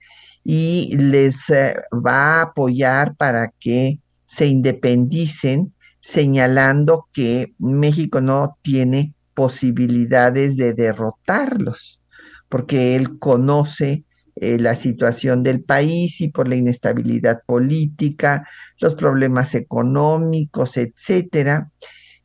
y 0.45 0.97
les 0.97 1.51
eh, 1.51 1.75
va 1.93 2.39
a 2.39 2.43
apoyar 2.43 3.17
para 3.17 3.53
que 3.59 3.99
se 4.27 4.47
independicen, 4.47 5.75
señalando 6.01 7.09
que 7.13 7.55
México 7.59 8.21
no 8.21 8.57
tiene 8.63 9.16
posibilidades 9.37 10.57
de 10.57 10.73
derrotarlos, 10.73 12.01
porque 12.49 12.97
él 12.97 13.19
conoce 13.19 14.05
eh, 14.35 14.59
la 14.59 14.75
situación 14.75 15.43
del 15.43 15.63
país 15.63 16.21
y 16.23 16.29
por 16.29 16.49
la 16.49 16.57
inestabilidad 16.57 17.43
política, 17.47 18.49
los 18.81 18.95
problemas 18.95 19.55
económicos, 19.55 20.79
etcétera. 20.79 21.71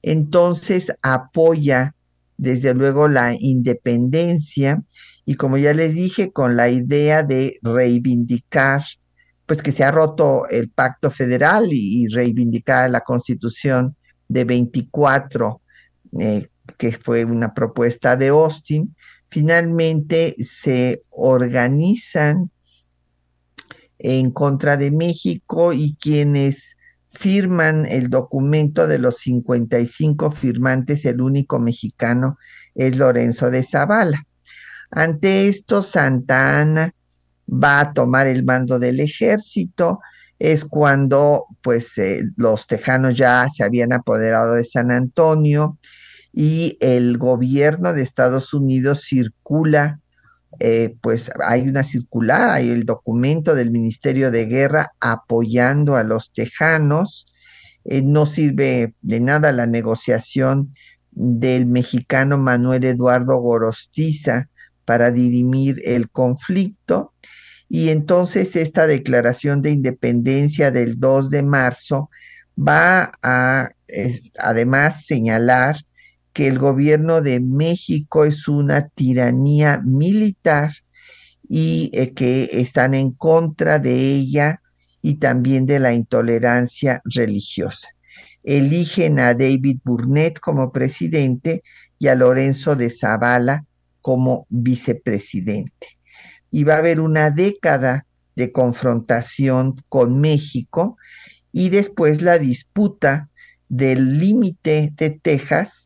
Entonces 0.01 0.91
apoya 1.01 1.93
desde 2.37 2.73
luego 2.73 3.09
la 3.09 3.35
independencia 3.37 4.81
y 5.25 5.35
como 5.35 5.57
ya 5.57 5.73
les 5.73 5.93
dije, 5.93 6.31
con 6.31 6.55
la 6.55 6.69
idea 6.69 7.23
de 7.23 7.59
reivindicar, 7.61 8.83
pues 9.45 9.61
que 9.61 9.73
se 9.73 9.83
ha 9.83 9.91
roto 9.91 10.47
el 10.49 10.69
pacto 10.69 11.11
federal 11.11 11.67
y, 11.71 12.07
reivindicar 12.07 12.89
la 12.89 13.01
constitución 13.01 13.95
de 14.29 14.45
24, 14.45 15.61
eh, 16.19 16.47
que 16.77 16.91
fue 16.91 17.25
una 17.25 17.53
propuesta 17.53 18.15
de 18.15 18.29
Austin, 18.29 18.95
finalmente 19.29 20.35
se 20.39 21.03
organizan 21.09 22.51
en 23.99 24.31
contra 24.31 24.77
de 24.77 24.91
México 24.91 25.73
y 25.73 25.95
quienes 25.99 26.75
firman 27.13 27.85
el 27.85 28.09
documento 28.09 28.87
de 28.87 28.99
los 28.99 29.17
55 29.17 30.31
firmantes, 30.31 31.05
el 31.05 31.21
único 31.21 31.59
mexicano 31.59 32.37
es 32.73 32.97
Lorenzo 32.97 33.51
de 33.51 33.63
Zavala. 33.63 34.25
Ante 34.91 35.47
esto, 35.47 35.83
Santa 35.83 36.59
Ana 36.61 36.93
va 37.47 37.79
a 37.79 37.93
tomar 37.93 38.27
el 38.27 38.43
mando 38.43 38.79
del 38.79 38.99
ejército. 38.99 39.99
Es 40.39 40.65
cuando 40.65 41.45
pues 41.61 41.97
eh, 41.97 42.23
los 42.35 42.65
tejanos 42.65 43.15
ya 43.15 43.47
se 43.53 43.63
habían 43.63 43.93
apoderado 43.93 44.55
de 44.55 44.65
San 44.65 44.91
Antonio 44.91 45.77
y 46.33 46.77
el 46.79 47.17
gobierno 47.17 47.93
de 47.93 48.03
Estados 48.03 48.53
Unidos 48.53 49.03
circula, 49.05 49.99
eh, 50.59 50.95
pues 51.01 51.29
hay 51.45 51.61
una 51.61 51.83
circular, 51.83 52.49
hay 52.49 52.69
el 52.69 52.85
documento 52.85 53.55
del 53.55 53.71
Ministerio 53.71 54.31
de 54.31 54.45
Guerra 54.45 54.93
apoyando 54.99 55.95
a 55.95 56.03
los 56.03 56.31
tejanos. 56.31 57.27
Eh, 57.83 58.01
no 58.01 58.25
sirve 58.27 58.93
de 59.01 59.19
nada 59.19 59.51
la 59.51 59.65
negociación 59.65 60.73
del 61.11 61.65
mexicano 61.65 62.37
Manuel 62.37 62.85
Eduardo 62.85 63.37
Gorostiza 63.37 64.49
para 64.85 65.11
dirimir 65.11 65.81
el 65.83 66.09
conflicto. 66.09 67.13
Y 67.67 67.89
entonces 67.89 68.55
esta 68.55 68.87
declaración 68.87 69.61
de 69.61 69.71
independencia 69.71 70.71
del 70.71 70.99
2 70.99 71.29
de 71.29 71.43
marzo 71.43 72.09
va 72.57 73.13
a 73.21 73.71
además 74.37 75.05
señalar 75.05 75.77
que 76.33 76.47
el 76.47 76.59
gobierno 76.59 77.21
de 77.21 77.39
México 77.39 78.25
es 78.25 78.47
una 78.47 78.87
tiranía 78.87 79.81
militar 79.83 80.71
y 81.47 81.91
eh, 81.93 82.13
que 82.13 82.49
están 82.53 82.93
en 82.93 83.11
contra 83.11 83.79
de 83.79 83.95
ella 83.95 84.61
y 85.01 85.15
también 85.15 85.65
de 85.65 85.79
la 85.79 85.93
intolerancia 85.93 87.01
religiosa. 87.03 87.89
Eligen 88.43 89.19
a 89.19 89.33
David 89.33 89.79
Burnett 89.83 90.39
como 90.39 90.71
presidente 90.71 91.63
y 91.99 92.07
a 92.07 92.15
Lorenzo 92.15 92.75
de 92.75 92.89
Zavala 92.89 93.65
como 94.01 94.47
vicepresidente. 94.49 95.99
Y 96.49 96.63
va 96.63 96.75
a 96.75 96.79
haber 96.79 96.99
una 96.99 97.29
década 97.29 98.05
de 98.35 98.51
confrontación 98.51 99.83
con 99.89 100.19
México 100.19 100.97
y 101.51 101.69
después 101.69 102.21
la 102.21 102.37
disputa 102.37 103.29
del 103.69 104.19
límite 104.19 104.93
de 104.97 105.11
Texas, 105.11 105.80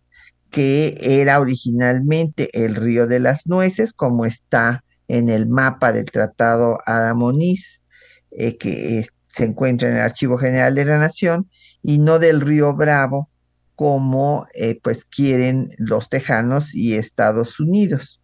que 0.56 0.95
era 1.01 1.41
originalmente 1.41 2.49
el 2.64 2.76
río 2.76 3.08
de 3.08 3.20
las 3.20 3.45
nueces, 3.45 3.91
como 3.91 4.26
está 4.26 4.86
en 5.10 5.28
el 5.28 5.49
mapa 5.49 5.91
del 5.91 6.06
Tratado 6.06 6.78
Adamonis, 6.86 7.84
eh, 8.32 8.56
que 8.56 9.06
se 9.28 9.43
encuentra 9.43 9.89
en 9.89 9.95
el 9.95 10.01
Archivo 10.01 10.38
General 10.38 10.74
de 10.74 10.86
la 10.86 10.97
Nación, 10.97 11.49
y 11.84 11.99
no 11.99 12.20
del 12.20 12.39
río 12.39 12.74
Bravo, 12.74 13.30
como 13.76 14.47
eh, 14.53 14.80
pues 14.82 15.03
quieren 15.03 15.72
los 15.78 16.08
tejanos 16.08 16.74
y 16.74 16.95
Estados 16.95 17.60
Unidos. 17.60 18.22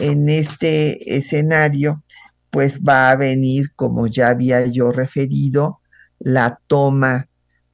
En 0.00 0.28
este 0.28 1.16
escenario, 1.16 2.02
pues 2.50 2.80
va 2.80 3.12
a 3.12 3.14
venir, 3.16 3.70
como 3.76 4.08
ya 4.08 4.30
había 4.30 4.66
yo 4.66 4.90
referido, 4.90 5.78
la 6.18 6.58
toma 6.66 7.28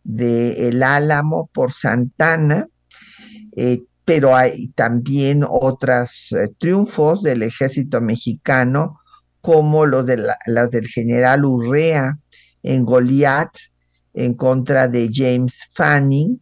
de 0.05 0.69
el 0.69 0.83
Álamo 0.83 1.49
por 1.55 1.73
Santana, 1.73 2.69
eh, 3.61 3.83
pero 4.05 4.37
hay 4.37 4.69
también 4.69 5.45
otros 5.47 6.29
eh, 6.31 6.49
triunfos 6.59 7.25
del 7.25 7.43
ejército 7.43 8.01
mexicano, 8.01 9.01
como 9.41 9.85
los, 9.85 10.07
de 10.07 10.25
los 10.47 10.71
del 10.71 10.87
general 10.87 11.45
Urrea 11.45 12.19
en 12.63 12.85
Goliat 12.85 13.51
en 14.15 14.35
contra 14.35 14.87
de 14.87 15.11
James 15.13 15.69
Fanning, 15.75 16.41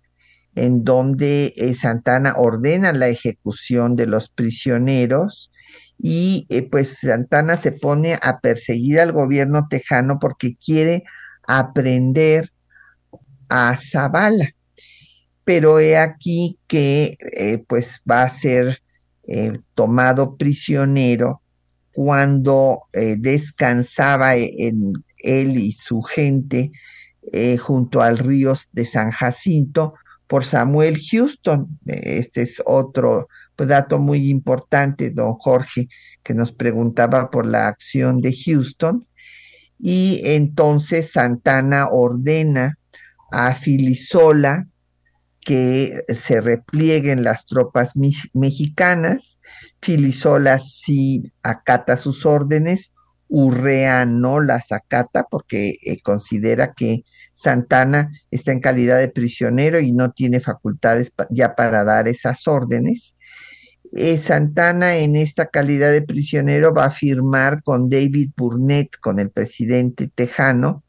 en 0.57 0.85
donde 0.85 1.55
eh, 1.57 1.75
Santana 1.75 2.35
ordena 2.37 2.93
la 2.93 3.09
ejecución 3.09 3.97
de 3.97 4.07
los 4.07 4.29
prisioneros 4.29 5.51
y 5.99 6.47
pues 6.71 6.99
Santana 6.99 7.57
se 7.57 7.73
pone 7.73 8.19
a 8.21 8.41
perseguir 8.41 9.01
al 9.01 9.13
gobierno 9.13 9.69
tejano 9.71 10.19
porque 10.21 10.55
quiere 10.57 11.05
aprender 11.47 12.53
a 13.49 13.75
Zavala. 13.79 14.56
Pero 15.47 15.81
he 15.81 15.97
aquí 15.97 16.59
que 16.67 17.17
eh, 17.33 17.65
pues 17.67 18.03
va 18.09 18.25
a 18.25 18.31
ser 18.31 18.83
tomado 19.75 20.37
prisionero 20.37 21.41
cuando 21.91 22.83
descansaba 22.93 24.37
en 24.37 24.93
él 25.19 25.57
y 25.57 25.73
su 25.73 26.03
gente 26.03 26.71
junto 27.59 28.03
al 28.03 28.19
río 28.19 28.55
de 28.71 28.85
San 28.85 29.11
Jacinto, 29.11 29.95
por 30.27 30.45
Samuel 30.45 31.01
Houston. 31.11 31.79
Este 31.87 32.43
es 32.43 32.63
otro 32.65 33.29
dato 33.57 33.99
muy 33.99 34.29
importante, 34.29 35.11
don 35.11 35.35
Jorge, 35.35 35.89
que 36.23 36.35
nos 36.35 36.53
preguntaba 36.53 37.31
por 37.31 37.47
la 37.47 37.69
acción 37.69 38.21
de 38.21 38.35
Houston. 38.35 39.07
Y 39.79 40.23
entonces 40.25 41.13
Santana 41.13 41.89
ordena 41.91 42.79
a 43.31 43.55
Filisola 43.55 44.67
que 45.47 46.03
se 46.09 46.41
replieguen 46.41 47.23
las 47.23 47.47
tropas 47.47 47.93
mexicanas. 48.33 49.39
Filisola 49.81 50.59
sí 50.59 51.33
acata 51.45 51.97
sus 51.99 52.27
órdenes, 52.27 52.91
Urrea 53.29 54.07
no 54.07 54.41
las 54.41 54.73
acata 54.73 55.25
porque 55.31 55.79
eh, 55.83 56.01
considera 56.03 56.75
que 56.75 57.05
Santana 57.35 58.11
está 58.33 58.51
en 58.51 58.59
calidad 58.59 58.99
de 58.99 59.09
prisionero 59.09 59.79
y 59.79 59.93
no 59.93 60.11
tiene 60.11 60.41
facultades 60.41 61.13
ya 61.31 61.55
para 61.55 61.85
dar 61.85 62.09
esas 62.09 62.49
órdenes. 62.49 63.15
Eh, 63.95 64.19
Santana 64.19 64.97
en 64.97 65.15
esta 65.15 65.47
calidad 65.47 65.93
de 65.93 66.03
prisionero 66.03 66.75
va 66.75 66.87
a 66.87 66.91
firmar 66.91 67.63
con 67.63 67.89
David 67.89 68.33
Burnett, 68.37 68.97
con 68.99 69.21
el 69.21 69.31
presidente 69.31 70.11
tejano, 70.13 70.83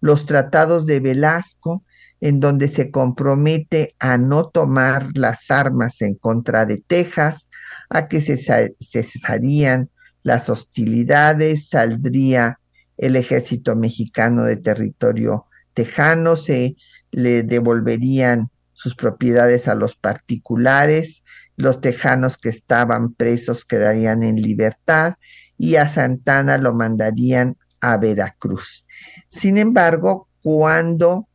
los 0.00 0.26
tratados 0.26 0.86
de 0.86 1.00
Velasco, 1.00 1.82
en 2.20 2.40
donde 2.40 2.68
se 2.68 2.90
compromete 2.90 3.94
a 3.98 4.18
no 4.18 4.48
tomar 4.48 5.08
las 5.14 5.50
armas 5.50 6.00
en 6.02 6.14
contra 6.14 6.64
de 6.64 6.78
Texas, 6.78 7.46
a 7.90 8.08
que 8.08 8.20
se 8.20 8.36
cesarían 8.80 9.90
las 10.22 10.48
hostilidades, 10.48 11.68
saldría 11.68 12.58
el 12.96 13.16
ejército 13.16 13.76
mexicano 13.76 14.44
de 14.44 14.56
territorio 14.56 15.46
tejano, 15.74 16.36
se 16.36 16.76
le 17.12 17.42
devolverían 17.42 18.50
sus 18.72 18.94
propiedades 18.94 19.68
a 19.68 19.74
los 19.74 19.94
particulares, 19.94 21.22
los 21.56 21.80
tejanos 21.80 22.36
que 22.38 22.48
estaban 22.48 23.14
presos 23.14 23.64
quedarían 23.64 24.22
en 24.22 24.36
libertad 24.36 25.14
y 25.56 25.76
a 25.76 25.88
Santana 25.88 26.58
lo 26.58 26.74
mandarían 26.74 27.56
a 27.80 27.96
Veracruz. 27.96 28.86
Sin 29.30 29.56
embargo, 29.58 30.28
cuando 30.42 31.28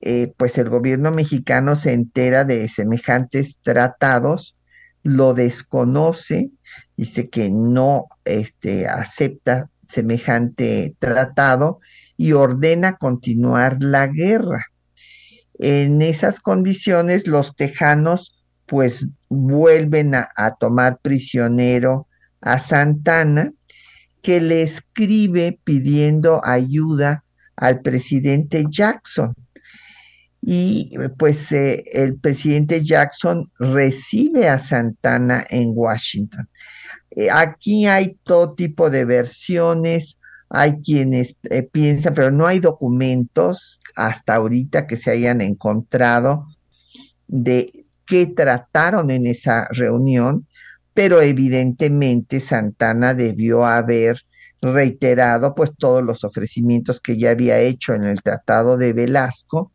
eh, 0.00 0.32
pues 0.36 0.58
el 0.58 0.68
gobierno 0.68 1.10
mexicano 1.10 1.76
se 1.76 1.92
entera 1.92 2.44
de 2.44 2.68
semejantes 2.68 3.58
tratados, 3.62 4.56
lo 5.02 5.34
desconoce, 5.34 6.50
dice 6.96 7.28
que 7.28 7.50
no 7.50 8.06
este, 8.24 8.86
acepta 8.86 9.70
semejante 9.88 10.94
tratado 10.98 11.80
y 12.16 12.32
ordena 12.32 12.96
continuar 12.96 13.82
la 13.82 14.06
guerra. 14.06 14.66
En 15.58 16.02
esas 16.02 16.40
condiciones, 16.40 17.26
los 17.26 17.56
tejanos 17.56 18.34
pues 18.66 19.06
vuelven 19.28 20.14
a, 20.14 20.28
a 20.36 20.54
tomar 20.56 20.98
prisionero 20.98 22.06
a 22.40 22.60
Santana, 22.60 23.52
que 24.22 24.40
le 24.40 24.62
escribe 24.62 25.58
pidiendo 25.64 26.40
ayuda 26.44 27.24
al 27.56 27.80
presidente 27.80 28.64
Jackson. 28.68 29.34
Y 30.40 30.90
pues 31.18 31.50
eh, 31.52 31.84
el 31.92 32.16
presidente 32.16 32.84
Jackson 32.84 33.50
recibe 33.58 34.48
a 34.48 34.58
Santana 34.58 35.44
en 35.50 35.72
Washington. 35.74 36.48
Eh, 37.10 37.30
aquí 37.30 37.86
hay 37.86 38.16
todo 38.22 38.54
tipo 38.54 38.90
de 38.90 39.04
versiones, 39.04 40.18
hay 40.48 40.80
quienes 40.82 41.36
eh, 41.50 41.62
piensan, 41.62 42.14
pero 42.14 42.30
no 42.30 42.46
hay 42.46 42.60
documentos 42.60 43.80
hasta 43.96 44.36
ahorita 44.36 44.86
que 44.86 44.96
se 44.96 45.10
hayan 45.10 45.40
encontrado 45.40 46.46
de 47.26 47.86
qué 48.06 48.26
trataron 48.26 49.10
en 49.10 49.26
esa 49.26 49.68
reunión, 49.70 50.46
pero 50.94 51.20
evidentemente 51.20 52.40
Santana 52.40 53.14
debió 53.14 53.66
haber 53.66 54.22
reiterado 54.60 55.54
pues 55.54 55.70
todos 55.78 56.02
los 56.02 56.24
ofrecimientos 56.24 57.00
que 57.00 57.16
ya 57.16 57.30
había 57.30 57.60
hecho 57.60 57.94
en 57.94 58.04
el 58.04 58.22
Tratado 58.22 58.76
de 58.76 58.92
Velasco, 58.92 59.72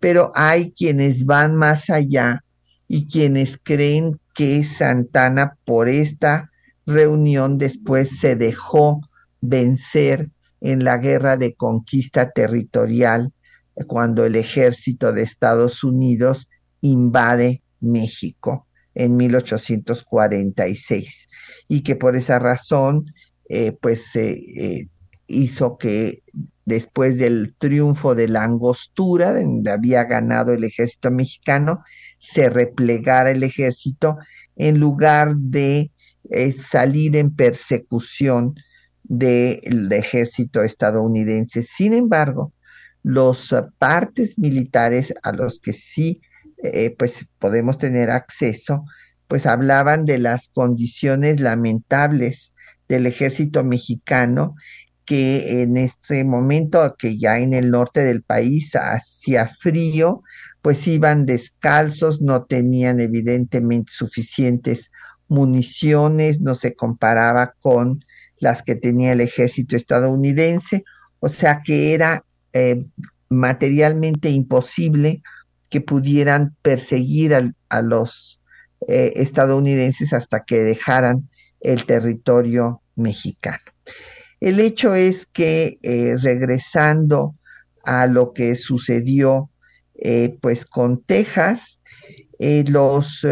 pero 0.00 0.32
hay 0.34 0.72
quienes 0.72 1.26
van 1.26 1.54
más 1.54 1.90
allá 1.90 2.42
y 2.88 3.06
quienes 3.06 3.58
creen 3.62 4.18
que 4.34 4.64
Santana 4.64 5.56
por 5.64 5.88
esta 5.88 6.50
reunión 6.86 7.58
después 7.58 8.18
se 8.18 8.34
dejó 8.34 9.02
vencer 9.40 10.30
en 10.60 10.82
la 10.82 10.98
guerra 10.98 11.36
de 11.36 11.54
conquista 11.54 12.30
territorial 12.30 13.32
cuando 13.86 14.24
el 14.24 14.34
ejército 14.36 15.12
de 15.12 15.22
Estados 15.22 15.84
Unidos 15.84 16.48
invade 16.80 17.62
México 17.80 18.66
en 18.94 19.16
1846 19.16 21.28
y 21.68 21.82
que 21.82 21.96
por 21.96 22.16
esa 22.16 22.38
razón 22.38 23.12
eh, 23.48 23.72
pues 23.72 24.14
eh, 24.16 24.86
hizo 25.26 25.76
que 25.78 26.22
después 26.70 27.18
del 27.18 27.54
triunfo 27.58 28.14
de 28.14 28.28
la 28.28 28.44
angostura, 28.44 29.32
donde 29.32 29.70
había 29.70 30.04
ganado 30.04 30.52
el 30.52 30.64
ejército 30.64 31.10
mexicano, 31.10 31.84
se 32.18 32.48
replegara 32.50 33.30
el 33.30 33.42
ejército 33.42 34.16
en 34.56 34.78
lugar 34.78 35.36
de 35.36 35.90
eh, 36.30 36.52
salir 36.52 37.16
en 37.16 37.34
persecución 37.34 38.54
del 39.04 39.90
ejército 39.92 40.62
estadounidense. 40.62 41.62
Sin 41.62 41.94
embargo, 41.94 42.52
los 43.02 43.54
partes 43.78 44.38
militares 44.38 45.12
a 45.22 45.32
los 45.32 45.58
que 45.58 45.72
sí 45.72 46.20
pues 46.98 47.26
podemos 47.38 47.78
tener 47.78 48.10
acceso, 48.10 48.84
pues 49.28 49.46
hablaban 49.46 50.04
de 50.04 50.18
las 50.18 50.48
condiciones 50.48 51.40
lamentables 51.40 52.52
del 52.88 53.06
ejército 53.06 53.62
mexicano 53.62 54.56
que 55.10 55.62
en 55.62 55.76
este 55.76 56.22
momento 56.22 56.94
que 56.96 57.18
ya 57.18 57.40
en 57.40 57.52
el 57.52 57.72
norte 57.72 58.04
del 58.04 58.22
país 58.22 58.76
hacía 58.76 59.50
frío, 59.60 60.22
pues 60.62 60.86
iban 60.86 61.26
descalzos, 61.26 62.20
no 62.20 62.44
tenían 62.44 63.00
evidentemente 63.00 63.90
suficientes 63.90 64.92
municiones, 65.26 66.40
no 66.40 66.54
se 66.54 66.76
comparaba 66.76 67.54
con 67.58 68.04
las 68.38 68.62
que 68.62 68.76
tenía 68.76 69.10
el 69.10 69.20
ejército 69.20 69.74
estadounidense, 69.74 70.84
o 71.18 71.28
sea 71.28 71.62
que 71.64 71.92
era 71.92 72.24
eh, 72.52 72.84
materialmente 73.28 74.30
imposible 74.30 75.24
que 75.70 75.80
pudieran 75.80 76.54
perseguir 76.62 77.34
a, 77.68 77.82
los 77.82 78.40
eh, 78.86 79.14
estadounidenses 79.16 80.12
hasta 80.12 80.44
que 80.44 80.60
dejaran 80.60 81.28
el 81.60 81.84
territorio 81.84 82.80
mexicano. 82.94 83.58
El 84.40 84.58
hecho 84.58 84.94
es 84.94 85.26
que 85.26 85.78
eh, 85.82 86.16
regresando 86.18 87.36
a 87.84 88.06
lo 88.06 88.32
que 88.32 88.56
sucedió 88.56 89.50
eh, 89.94 90.38
pues 90.40 90.64
con 90.64 91.02
Texas, 91.02 91.80
eh, 92.38 92.64
los 92.66 93.26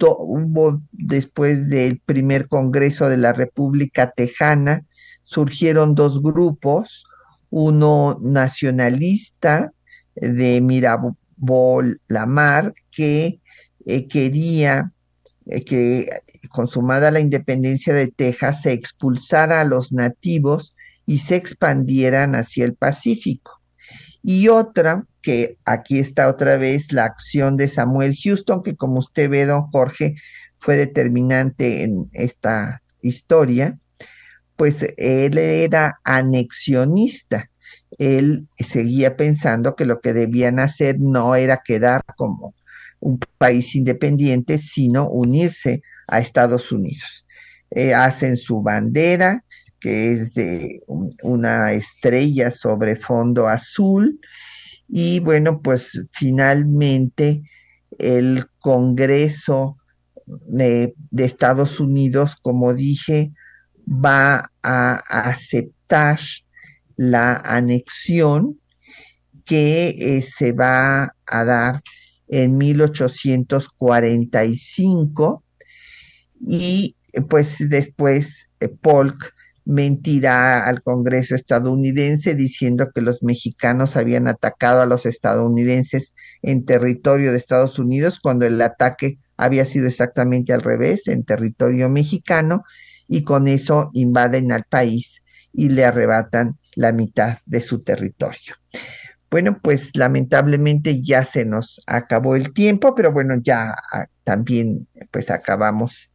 hubo 0.00 0.80
después 0.92 1.68
del 1.68 1.98
primer 2.00 2.48
Congreso 2.48 3.08
de 3.08 3.18
la 3.18 3.34
República 3.34 4.10
Tejana, 4.10 4.86
surgieron 5.24 5.94
dos 5.94 6.22
grupos, 6.22 7.04
uno 7.50 8.18
nacionalista 8.22 9.72
de 10.14 10.60
Mirabol 10.62 12.00
Lamar, 12.06 12.74
que 12.90 13.40
quería 14.08 14.92
que 15.66 16.08
consumada 16.50 17.10
la 17.10 17.20
independencia 17.20 17.92
de 17.94 18.08
Texas, 18.08 18.62
se 18.62 18.72
expulsara 18.72 19.60
a 19.60 19.64
los 19.64 19.92
nativos 19.92 20.74
y 21.06 21.20
se 21.20 21.36
expandieran 21.36 22.34
hacia 22.34 22.64
el 22.64 22.74
Pacífico. 22.74 23.60
Y 24.22 24.48
otra, 24.48 25.06
que 25.22 25.56
aquí 25.64 25.98
está 25.98 26.28
otra 26.28 26.58
vez 26.58 26.92
la 26.92 27.04
acción 27.04 27.56
de 27.56 27.68
Samuel 27.68 28.16
Houston, 28.22 28.62
que 28.62 28.76
como 28.76 28.98
usted 28.98 29.30
ve, 29.30 29.46
don 29.46 29.70
Jorge, 29.70 30.16
fue 30.58 30.76
determinante 30.76 31.84
en 31.84 32.10
esta 32.12 32.82
historia, 33.00 33.78
pues 34.56 34.84
él 34.96 35.38
era 35.38 36.00
anexionista. 36.04 37.50
Él 37.96 38.48
seguía 38.50 39.16
pensando 39.16 39.76
que 39.76 39.86
lo 39.86 40.00
que 40.00 40.12
debían 40.12 40.58
hacer 40.58 41.00
no 41.00 41.36
era 41.36 41.62
quedar 41.64 42.02
como 42.16 42.54
un 43.00 43.20
país 43.38 43.74
independiente, 43.76 44.58
sino 44.58 45.08
unirse 45.08 45.82
a 46.08 46.18
Estados 46.18 46.72
Unidos. 46.72 47.26
Eh, 47.70 47.94
hacen 47.94 48.36
su 48.36 48.62
bandera, 48.62 49.44
que 49.78 50.12
es 50.12 50.34
de 50.34 50.82
una 51.22 51.72
estrella 51.72 52.50
sobre 52.50 52.96
fondo 52.96 53.46
azul, 53.46 54.18
y 54.88 55.20
bueno, 55.20 55.60
pues 55.60 56.00
finalmente 56.12 57.42
el 57.98 58.46
Congreso 58.58 59.76
de, 60.26 60.94
de 61.10 61.24
Estados 61.24 61.78
Unidos, 61.78 62.36
como 62.40 62.74
dije, 62.74 63.32
va 63.86 64.50
a 64.62 64.94
aceptar 65.08 66.18
la 66.96 67.36
anexión 67.36 68.58
que 69.44 69.88
eh, 69.88 70.22
se 70.22 70.52
va 70.52 71.14
a 71.26 71.44
dar 71.44 71.82
en 72.28 72.56
1845 72.58 75.44
y 76.40 76.96
pues 77.28 77.56
después 77.58 78.48
eh, 78.60 78.68
Polk 78.68 79.34
mentirá 79.64 80.66
al 80.66 80.82
Congreso 80.82 81.34
estadounidense 81.34 82.34
diciendo 82.34 82.90
que 82.94 83.02
los 83.02 83.22
mexicanos 83.22 83.96
habían 83.96 84.26
atacado 84.26 84.80
a 84.80 84.86
los 84.86 85.04
estadounidenses 85.04 86.14
en 86.40 86.64
territorio 86.64 87.32
de 87.32 87.38
Estados 87.38 87.78
Unidos 87.78 88.18
cuando 88.18 88.46
el 88.46 88.60
ataque 88.62 89.18
había 89.36 89.66
sido 89.66 89.86
exactamente 89.86 90.54
al 90.54 90.62
revés, 90.62 91.06
en 91.06 91.22
territorio 91.22 91.90
mexicano, 91.90 92.64
y 93.06 93.24
con 93.24 93.46
eso 93.46 93.90
invaden 93.92 94.52
al 94.52 94.64
país 94.64 95.22
y 95.52 95.68
le 95.68 95.84
arrebatan 95.84 96.58
la 96.74 96.92
mitad 96.92 97.38
de 97.44 97.60
su 97.60 97.82
territorio. 97.82 98.54
Bueno, 99.30 99.58
pues 99.62 99.90
lamentablemente 99.94 101.02
ya 101.02 101.24
se 101.24 101.44
nos 101.44 101.82
acabó 101.86 102.36
el 102.36 102.54
tiempo, 102.54 102.94
pero 102.94 103.12
bueno, 103.12 103.34
ya 103.42 103.74
ah, 103.92 104.06
también 104.24 104.88
pues 105.10 105.30
acabamos 105.30 106.10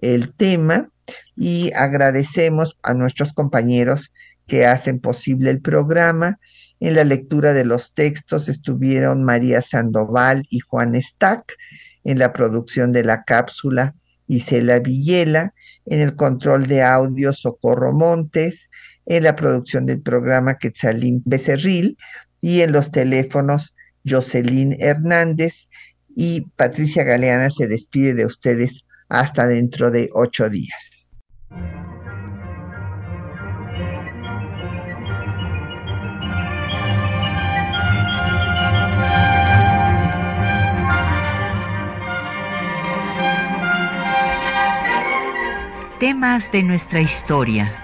el 0.00 0.32
tema 0.34 0.90
y 1.36 1.72
agradecemos 1.74 2.76
a 2.82 2.94
nuestros 2.94 3.32
compañeros 3.32 4.12
que 4.46 4.66
hacen 4.66 5.00
posible 5.00 5.50
el 5.50 5.60
programa. 5.60 6.38
En 6.80 6.94
la 6.94 7.04
lectura 7.04 7.52
de 7.52 7.64
los 7.64 7.92
textos 7.94 8.48
estuvieron 8.48 9.24
María 9.24 9.62
Sandoval 9.62 10.46
y 10.50 10.60
Juan 10.60 11.00
Stack, 11.00 11.56
en 12.04 12.18
la 12.18 12.32
producción 12.32 12.92
de 12.92 13.04
la 13.04 13.24
cápsula 13.24 13.94
Isela 14.26 14.78
Villela, 14.78 15.54
en 15.86 16.00
el 16.00 16.16
control 16.16 16.66
de 16.66 16.82
audio 16.82 17.32
Socorro 17.32 17.92
Montes, 17.92 18.70
en 19.06 19.22
la 19.24 19.36
producción 19.36 19.86
del 19.86 20.00
programa 20.00 20.58
Quetzalín 20.58 21.22
Becerril 21.24 21.96
y 22.40 22.60
en 22.60 22.72
los 22.72 22.90
teléfonos 22.90 23.74
Jocelyn 24.06 24.76
Hernández 24.80 25.68
y 26.14 26.42
Patricia 26.56 27.04
Galeana 27.04 27.50
se 27.50 27.66
despide 27.66 28.14
de 28.14 28.26
ustedes 28.26 28.84
hasta 29.20 29.46
dentro 29.46 29.90
de 29.90 30.10
ocho 30.12 30.48
días. 30.48 31.08
Temas 46.00 46.50
de 46.52 46.62
nuestra 46.62 47.00
historia. 47.00 47.83